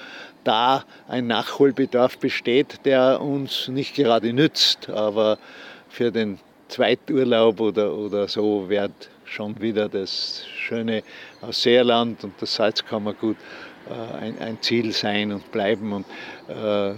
da 0.43 0.83
ein 1.07 1.27
Nachholbedarf 1.27 2.17
besteht, 2.17 2.85
der 2.85 3.21
uns 3.21 3.67
nicht 3.67 3.95
gerade 3.95 4.33
nützt, 4.33 4.89
aber 4.89 5.37
für 5.89 6.11
den 6.11 6.39
Zweiturlaub 6.67 7.59
oder, 7.59 7.93
oder 7.93 8.27
so 8.27 8.69
wird 8.69 9.09
schon 9.25 9.59
wieder 9.61 9.87
das 9.89 10.43
schöne 10.57 11.03
Ausseerland 11.41 12.23
und 12.23 12.33
das 12.39 12.55
Salzkammergut 12.55 13.37
äh, 13.89 14.17
ein, 14.17 14.39
ein, 14.39 14.61
Ziel 14.61 14.91
sein 14.91 15.31
und 15.31 15.51
bleiben. 15.51 15.93
Und 15.93 16.05
äh, 16.47 16.93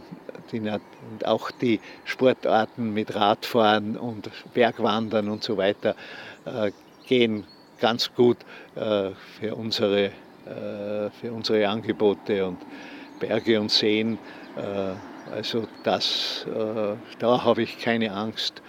und 0.52 1.26
auch 1.26 1.52
die 1.52 1.80
Sportarten 2.06 2.94
mit 2.94 3.16
Radfahren 3.16 3.98
und 3.98 4.30
Bergwandern 4.54 5.30
und 5.30 5.44
so 5.44 5.58
weiter 5.58 5.96
äh, 6.46 6.72
gehen 7.08 7.46
ganz 7.80 8.14
gut 8.14 8.38
äh, 8.76 9.12
für, 9.40 9.56
unsere, 9.56 10.06
äh, 10.06 11.10
für 11.22 11.32
unsere 11.32 11.68
Angebote 11.68 12.46
und 12.46 12.58
Berge 13.20 13.60
und 13.60 13.72
Seen. 13.72 14.18
Also 15.32 15.68
das, 15.84 16.46
da 17.20 17.44
habe 17.44 17.64
ich 17.64 17.80
keine 17.80 18.12
Angst. 18.12 18.62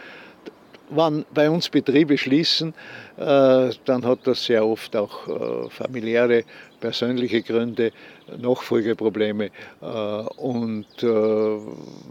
Wann 0.88 1.26
bei 1.34 1.50
uns 1.50 1.68
Betriebe 1.68 2.16
schließen, 2.16 2.72
dann 3.16 4.04
hat 4.04 4.20
das 4.24 4.44
sehr 4.44 4.64
oft 4.64 4.96
auch 4.96 5.70
familiäre, 5.70 6.44
persönliche 6.80 7.42
Gründe. 7.42 7.92
Nachfolgeprobleme. 8.36 9.50
Äh, 9.80 9.86
und 9.86 10.86
äh, 11.02 11.58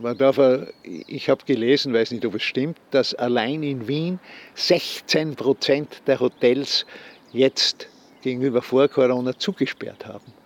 man 0.01 0.17
darf, 0.17 0.39
ich 0.83 1.29
habe 1.29 1.43
gelesen, 1.45 1.93
weiß 1.93 2.11
nicht, 2.11 2.25
ob 2.25 2.35
es 2.35 2.43
stimmt, 2.43 2.77
dass 2.91 3.13
allein 3.15 3.63
in 3.63 3.87
Wien 3.87 4.19
16 4.55 5.35
Prozent 5.35 6.01
der 6.07 6.19
Hotels 6.19 6.85
jetzt 7.31 7.87
gegenüber 8.21 8.61
vor 8.61 8.87
Corona 8.87 9.37
zugesperrt 9.37 10.05
haben. 10.05 10.42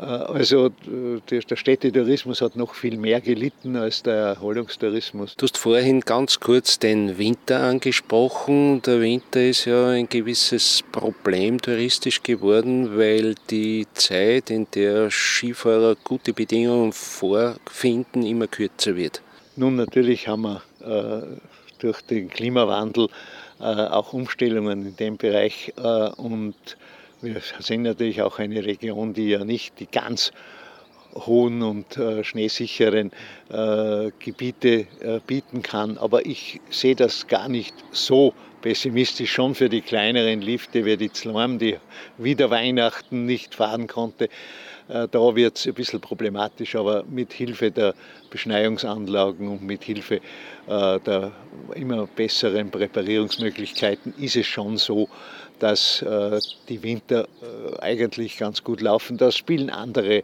Äh, 0.00 0.04
also 0.04 0.70
der 1.30 1.56
Städtetourismus 1.56 2.40
hat 2.40 2.56
noch 2.56 2.74
viel 2.74 2.96
mehr 2.96 3.20
gelitten 3.20 3.76
als 3.76 4.02
der 4.02 4.14
Erholungstourismus. 4.14 5.36
Du 5.36 5.44
hast 5.44 5.58
vorhin 5.58 6.00
ganz 6.00 6.40
kurz 6.40 6.78
den 6.78 7.18
Winter 7.18 7.60
angesprochen. 7.60 8.82
Der 8.82 9.00
Winter 9.00 9.42
ist 9.42 9.66
ja 9.66 9.88
ein 9.88 10.08
gewisses 10.08 10.82
Problem 10.90 11.60
touristisch 11.60 12.22
geworden, 12.22 12.96
weil 12.96 13.34
die 13.50 13.86
Zeit, 13.94 14.50
in 14.50 14.66
der 14.74 15.10
Skifahrer 15.10 15.96
gute 16.02 16.32
Bedingungen 16.32 16.92
vorfinden, 16.92 18.24
immer 18.24 18.46
kürzer 18.46 18.96
wird. 18.96 19.22
Nun, 19.56 19.76
natürlich 19.76 20.28
haben 20.28 20.42
wir 20.42 20.62
äh, 20.80 21.36
durch 21.78 22.00
den 22.02 22.30
Klimawandel 22.30 23.08
äh, 23.60 23.64
auch 23.64 24.12
Umstellungen 24.12 24.86
in 24.86 24.96
dem 24.96 25.16
Bereich 25.16 25.72
äh, 25.76 26.10
und 26.10 26.54
wir 27.22 27.40
sind 27.58 27.82
natürlich 27.82 28.22
auch 28.22 28.38
eine 28.38 28.64
Region, 28.64 29.12
die 29.12 29.30
ja 29.30 29.44
nicht 29.44 29.78
die 29.80 29.86
ganz 29.86 30.32
hohen 31.14 31.62
und 31.62 31.96
äh, 31.96 32.22
schneesicheren 32.22 33.10
äh, 33.50 34.10
Gebiete 34.18 34.86
äh, 35.00 35.20
bieten 35.26 35.62
kann. 35.62 35.98
Aber 35.98 36.24
ich 36.24 36.60
sehe 36.70 36.94
das 36.94 37.26
gar 37.26 37.48
nicht 37.48 37.74
so 37.90 38.32
pessimistisch. 38.62 39.32
Schon 39.32 39.54
für 39.54 39.68
die 39.68 39.80
kleineren 39.80 40.40
Lifte 40.40 40.84
wie 40.84 40.96
die 40.96 41.12
Zlorm, 41.12 41.58
die 41.58 41.76
wieder 42.16 42.50
Weihnachten 42.50 43.26
nicht 43.26 43.54
fahren 43.54 43.86
konnte. 43.88 44.28
Äh, 44.88 45.08
da 45.10 45.34
wird 45.34 45.56
es 45.56 45.66
ein 45.66 45.74
bisschen 45.74 46.00
problematisch, 46.00 46.76
aber 46.76 47.04
mit 47.08 47.32
Hilfe 47.32 47.70
der 47.70 47.94
Beschneiungsanlagen 48.30 49.48
und 49.48 49.62
mit 49.62 49.84
Hilfe 49.84 50.16
äh, 50.68 51.00
der 51.00 51.32
immer 51.74 52.06
besseren 52.06 52.70
Präparierungsmöglichkeiten 52.70 54.14
ist 54.18 54.36
es 54.36 54.46
schon 54.46 54.76
so, 54.76 55.08
dass 55.60 56.02
äh, 56.02 56.40
die 56.68 56.82
Winter 56.82 57.28
eigentlich 57.80 58.38
ganz 58.38 58.64
gut 58.64 58.80
laufen. 58.80 59.16
Da 59.16 59.30
spielen 59.32 59.70
andere 59.70 60.22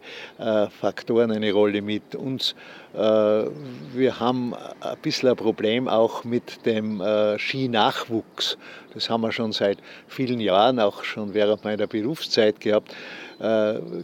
Faktoren 0.79 1.31
eine 1.31 1.51
Rolle 1.51 1.81
mit 1.81 2.15
uns. 2.15 2.55
Wir 2.93 4.19
haben 4.19 4.53
ein 4.53 4.97
bisschen 5.01 5.29
ein 5.29 5.35
Problem 5.35 5.87
auch 5.87 6.23
mit 6.23 6.65
dem 6.65 7.01
Skinachwuchs. 7.37 8.57
Das 8.93 9.09
haben 9.09 9.21
wir 9.21 9.31
schon 9.31 9.51
seit 9.51 9.77
vielen 10.07 10.39
Jahren, 10.39 10.79
auch 10.79 11.03
schon 11.03 11.33
während 11.33 11.63
meiner 11.63 11.87
Berufszeit 11.87 12.59
gehabt. 12.59 12.95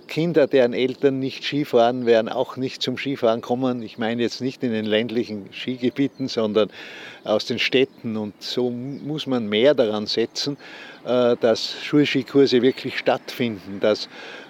Kinder, 0.08 0.48
deren 0.48 0.74
Eltern 0.74 1.20
nicht 1.20 1.44
Skifahren, 1.44 2.06
werden 2.06 2.30
auch 2.30 2.58
nicht 2.58 2.82
zum 2.82 2.98
Skifahren 2.98 3.42
kommen. 3.42 3.82
Ich 3.82 3.98
meine 3.98 4.22
jetzt 4.22 4.42
nicht 4.42 4.62
in 4.64 4.72
den 4.72 4.86
ländlichen 4.86 5.50
Skigebieten, 5.52 6.28
sondern 6.28 6.70
aus 7.24 7.46
den 7.46 7.58
Städten. 7.58 8.18
Und 8.18 8.42
so 8.44 8.70
muss 8.70 9.26
man 9.26 9.48
mehr 9.48 9.74
daran 9.74 10.06
setzen, 10.06 10.56
äh, 10.56 10.93
dass 11.04 11.76
Schulskikurse 11.84 12.62
wirklich 12.62 12.98
stattfinden, 12.98 13.80
dass 13.82 14.08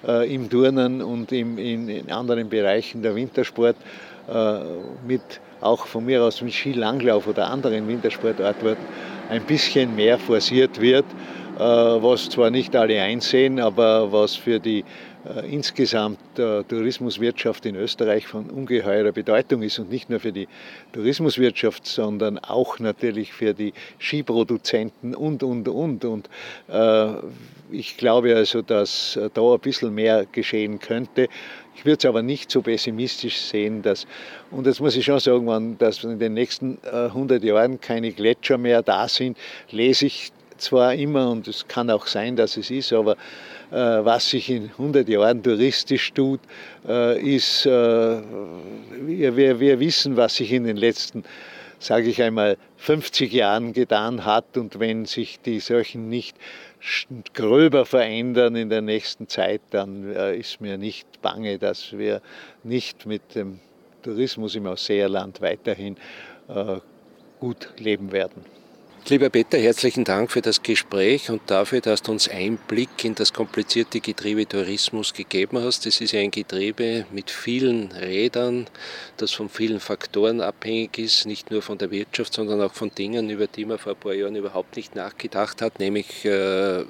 äh, 0.07 0.33
im 0.33 0.49
Turnen 0.49 1.01
und 1.01 1.31
im, 1.31 1.57
in, 1.57 1.89
in 1.89 2.11
anderen 2.11 2.49
Bereichen 2.49 3.01
der 3.01 3.15
Wintersport 3.15 3.75
äh, 4.27 4.59
mit 5.07 5.21
auch 5.61 5.85
von 5.87 6.05
mir 6.05 6.21
aus 6.23 6.41
mit 6.41 6.53
Skilanglauf 6.53 7.25
oder 7.27 7.47
anderen 7.47 7.87
Wintersportarten 7.87 8.75
ein 9.29 9.43
bisschen 9.43 9.95
mehr 9.95 10.19
forciert 10.19 10.79
wird, 10.81 11.05
was 11.57 12.29
zwar 12.29 12.49
nicht 12.49 12.75
alle 12.75 13.01
einsehen, 13.01 13.61
aber 13.61 14.11
was 14.11 14.35
für 14.35 14.59
die 14.59 14.79
äh, 14.79 14.83
insgesamt 15.49 16.19
äh, 16.37 16.63
Tourismuswirtschaft 16.63 17.65
in 17.65 17.75
Österreich 17.75 18.27
von 18.27 18.49
ungeheurer 18.49 19.11
Bedeutung 19.11 19.61
ist 19.61 19.79
und 19.79 19.89
nicht 19.89 20.09
nur 20.09 20.19
für 20.19 20.31
die 20.31 20.47
Tourismuswirtschaft, 20.91 21.85
sondern 21.85 22.39
auch 22.39 22.79
natürlich 22.79 23.31
für 23.31 23.53
die 23.53 23.73
Skiproduzenten 23.99 25.15
und, 25.15 25.43
und, 25.43 25.67
und. 25.67 26.05
Und 26.05 26.29
äh, 26.67 27.13
ich 27.71 27.97
glaube 27.97 28.35
also, 28.35 28.61
dass 28.61 29.15
äh, 29.15 29.29
da 29.33 29.53
ein 29.53 29.59
bisschen 29.59 29.93
mehr 29.93 30.25
geschehen 30.31 30.79
könnte. 30.79 31.29
Ich 31.75 31.85
würde 31.85 31.97
es 31.99 32.05
aber 32.05 32.21
nicht 32.21 32.51
so 32.51 32.61
pessimistisch 32.61 33.37
sehen, 33.37 33.81
dass, 33.81 34.05
und 34.51 34.67
jetzt 34.67 34.79
muss 34.79 34.95
ich 34.95 35.05
schon 35.05 35.19
sagen, 35.19 35.77
dass 35.79 36.03
in 36.03 36.19
den 36.19 36.33
nächsten 36.35 36.77
100 36.85 37.43
Jahren 37.43 37.81
keine 37.81 38.11
Gletscher 38.11 38.59
mehr 38.59 38.83
da 38.83 39.07
sind, 39.07 39.37
lese 39.71 40.05
ich 40.05 40.31
zwar 40.57 40.93
immer, 40.95 41.29
und 41.29 41.47
es 41.47 41.67
kann 41.67 41.89
auch 41.89 42.07
sein, 42.07 42.35
dass 42.35 42.57
es 42.57 42.71
ist, 42.71 42.93
aber 42.93 43.17
äh, 43.73 44.05
was 44.05 44.29
sich 44.29 44.51
in 44.51 44.69
100 44.69 45.09
Jahren 45.09 45.41
touristisch 45.41 46.13
tut, 46.13 46.39
äh, 46.87 47.19
ist, 47.19 47.65
äh, 47.65 47.69
wir, 49.01 49.59
wir 49.59 49.79
wissen, 49.79 50.15
was 50.15 50.35
sich 50.35 50.51
in 50.51 50.65
den 50.65 50.77
letzten 50.77 51.23
sage 51.79 52.07
ich 52.07 52.21
einmal, 52.21 52.57
50 52.77 53.33
Jahren 53.33 53.73
getan 53.73 54.23
hat. 54.23 54.57
Und 54.57 54.79
wenn 54.79 55.05
sich 55.05 55.41
die 55.41 55.59
solchen 55.59 56.07
nicht 56.07 56.37
gröber 57.33 57.85
verändern 57.85 58.55
in 58.55 58.69
der 58.69 58.81
nächsten 58.81 59.27
Zeit, 59.27 59.59
dann 59.71 60.09
ist 60.13 60.61
mir 60.61 60.77
nicht 60.77 61.21
bange, 61.21 61.57
dass 61.57 61.97
wir 61.97 62.21
nicht 62.63 63.05
mit 63.05 63.35
dem 63.35 63.59
Tourismus 64.01 64.55
im 64.55 64.67
Ausseerland 64.67 65.41
weiterhin 65.41 65.97
gut 67.41 67.67
leben 67.79 68.13
werden. 68.13 68.45
Lieber 69.09 69.29
Peter, 69.29 69.57
herzlichen 69.57 70.05
Dank 70.05 70.31
für 70.31 70.41
das 70.41 70.63
Gespräch 70.63 71.29
und 71.29 71.41
dafür, 71.47 71.81
dass 71.81 72.03
du 72.03 72.13
uns 72.13 72.29
Einblick 72.29 73.03
in 73.03 73.15
das 73.15 73.33
komplizierte 73.33 73.99
Getriebe 73.99 74.47
Tourismus 74.47 75.13
gegeben 75.13 75.61
hast. 75.61 75.85
Das 75.85 75.99
ist 75.99 76.13
ja 76.13 76.21
ein 76.21 76.31
Getriebe 76.31 77.05
mit 77.11 77.29
vielen 77.29 77.91
Rädern, 77.91 78.65
das 79.17 79.31
von 79.31 79.49
vielen 79.49 79.81
Faktoren 79.81 80.39
abhängig 80.39 80.97
ist, 80.97 81.25
nicht 81.25 81.51
nur 81.51 81.61
von 81.61 81.77
der 81.77 81.91
Wirtschaft, 81.91 82.33
sondern 82.33 82.61
auch 82.61 82.73
von 82.73 82.95
Dingen, 82.95 83.29
über 83.29 83.47
die 83.47 83.65
man 83.65 83.77
vor 83.77 83.91
ein 83.91 83.99
paar 83.99 84.13
Jahren 84.13 84.37
überhaupt 84.37 84.77
nicht 84.77 84.95
nachgedacht 84.95 85.61
hat, 85.61 85.79
nämlich 85.79 86.23
äh, 86.23 86.85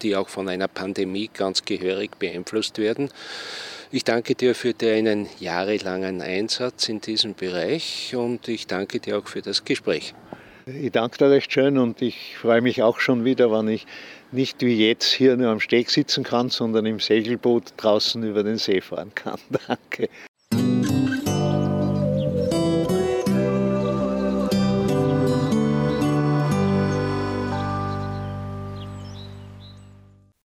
die 0.00 0.16
auch 0.16 0.30
von 0.30 0.48
einer 0.48 0.68
Pandemie 0.68 1.28
ganz 1.34 1.66
gehörig 1.66 2.18
beeinflusst 2.18 2.78
werden. 2.78 3.10
Ich 3.90 4.04
danke 4.04 4.34
dir 4.34 4.54
für 4.54 4.72
deinen 4.72 5.28
jahrelangen 5.38 6.22
Einsatz 6.22 6.88
in 6.88 7.02
diesem 7.02 7.34
Bereich 7.34 8.16
und 8.16 8.48
ich 8.48 8.66
danke 8.66 9.00
dir 9.00 9.18
auch 9.18 9.28
für 9.28 9.42
das 9.42 9.66
Gespräch. 9.66 10.14
Ich 10.66 10.92
danke 10.92 11.18
dir 11.18 11.30
recht 11.30 11.52
schön 11.52 11.76
und 11.76 12.02
ich 12.02 12.36
freue 12.36 12.60
mich 12.60 12.82
auch 12.82 13.00
schon 13.00 13.24
wieder, 13.24 13.50
wenn 13.50 13.66
ich 13.66 13.84
nicht 14.30 14.60
wie 14.60 14.86
jetzt 14.86 15.12
hier 15.12 15.36
nur 15.36 15.50
am 15.50 15.58
Steg 15.58 15.90
sitzen 15.90 16.22
kann, 16.22 16.50
sondern 16.50 16.86
im 16.86 17.00
Segelboot 17.00 17.74
draußen 17.76 18.22
über 18.22 18.44
den 18.44 18.58
See 18.58 18.80
fahren 18.80 19.12
kann. 19.14 19.40
Danke. 19.66 20.08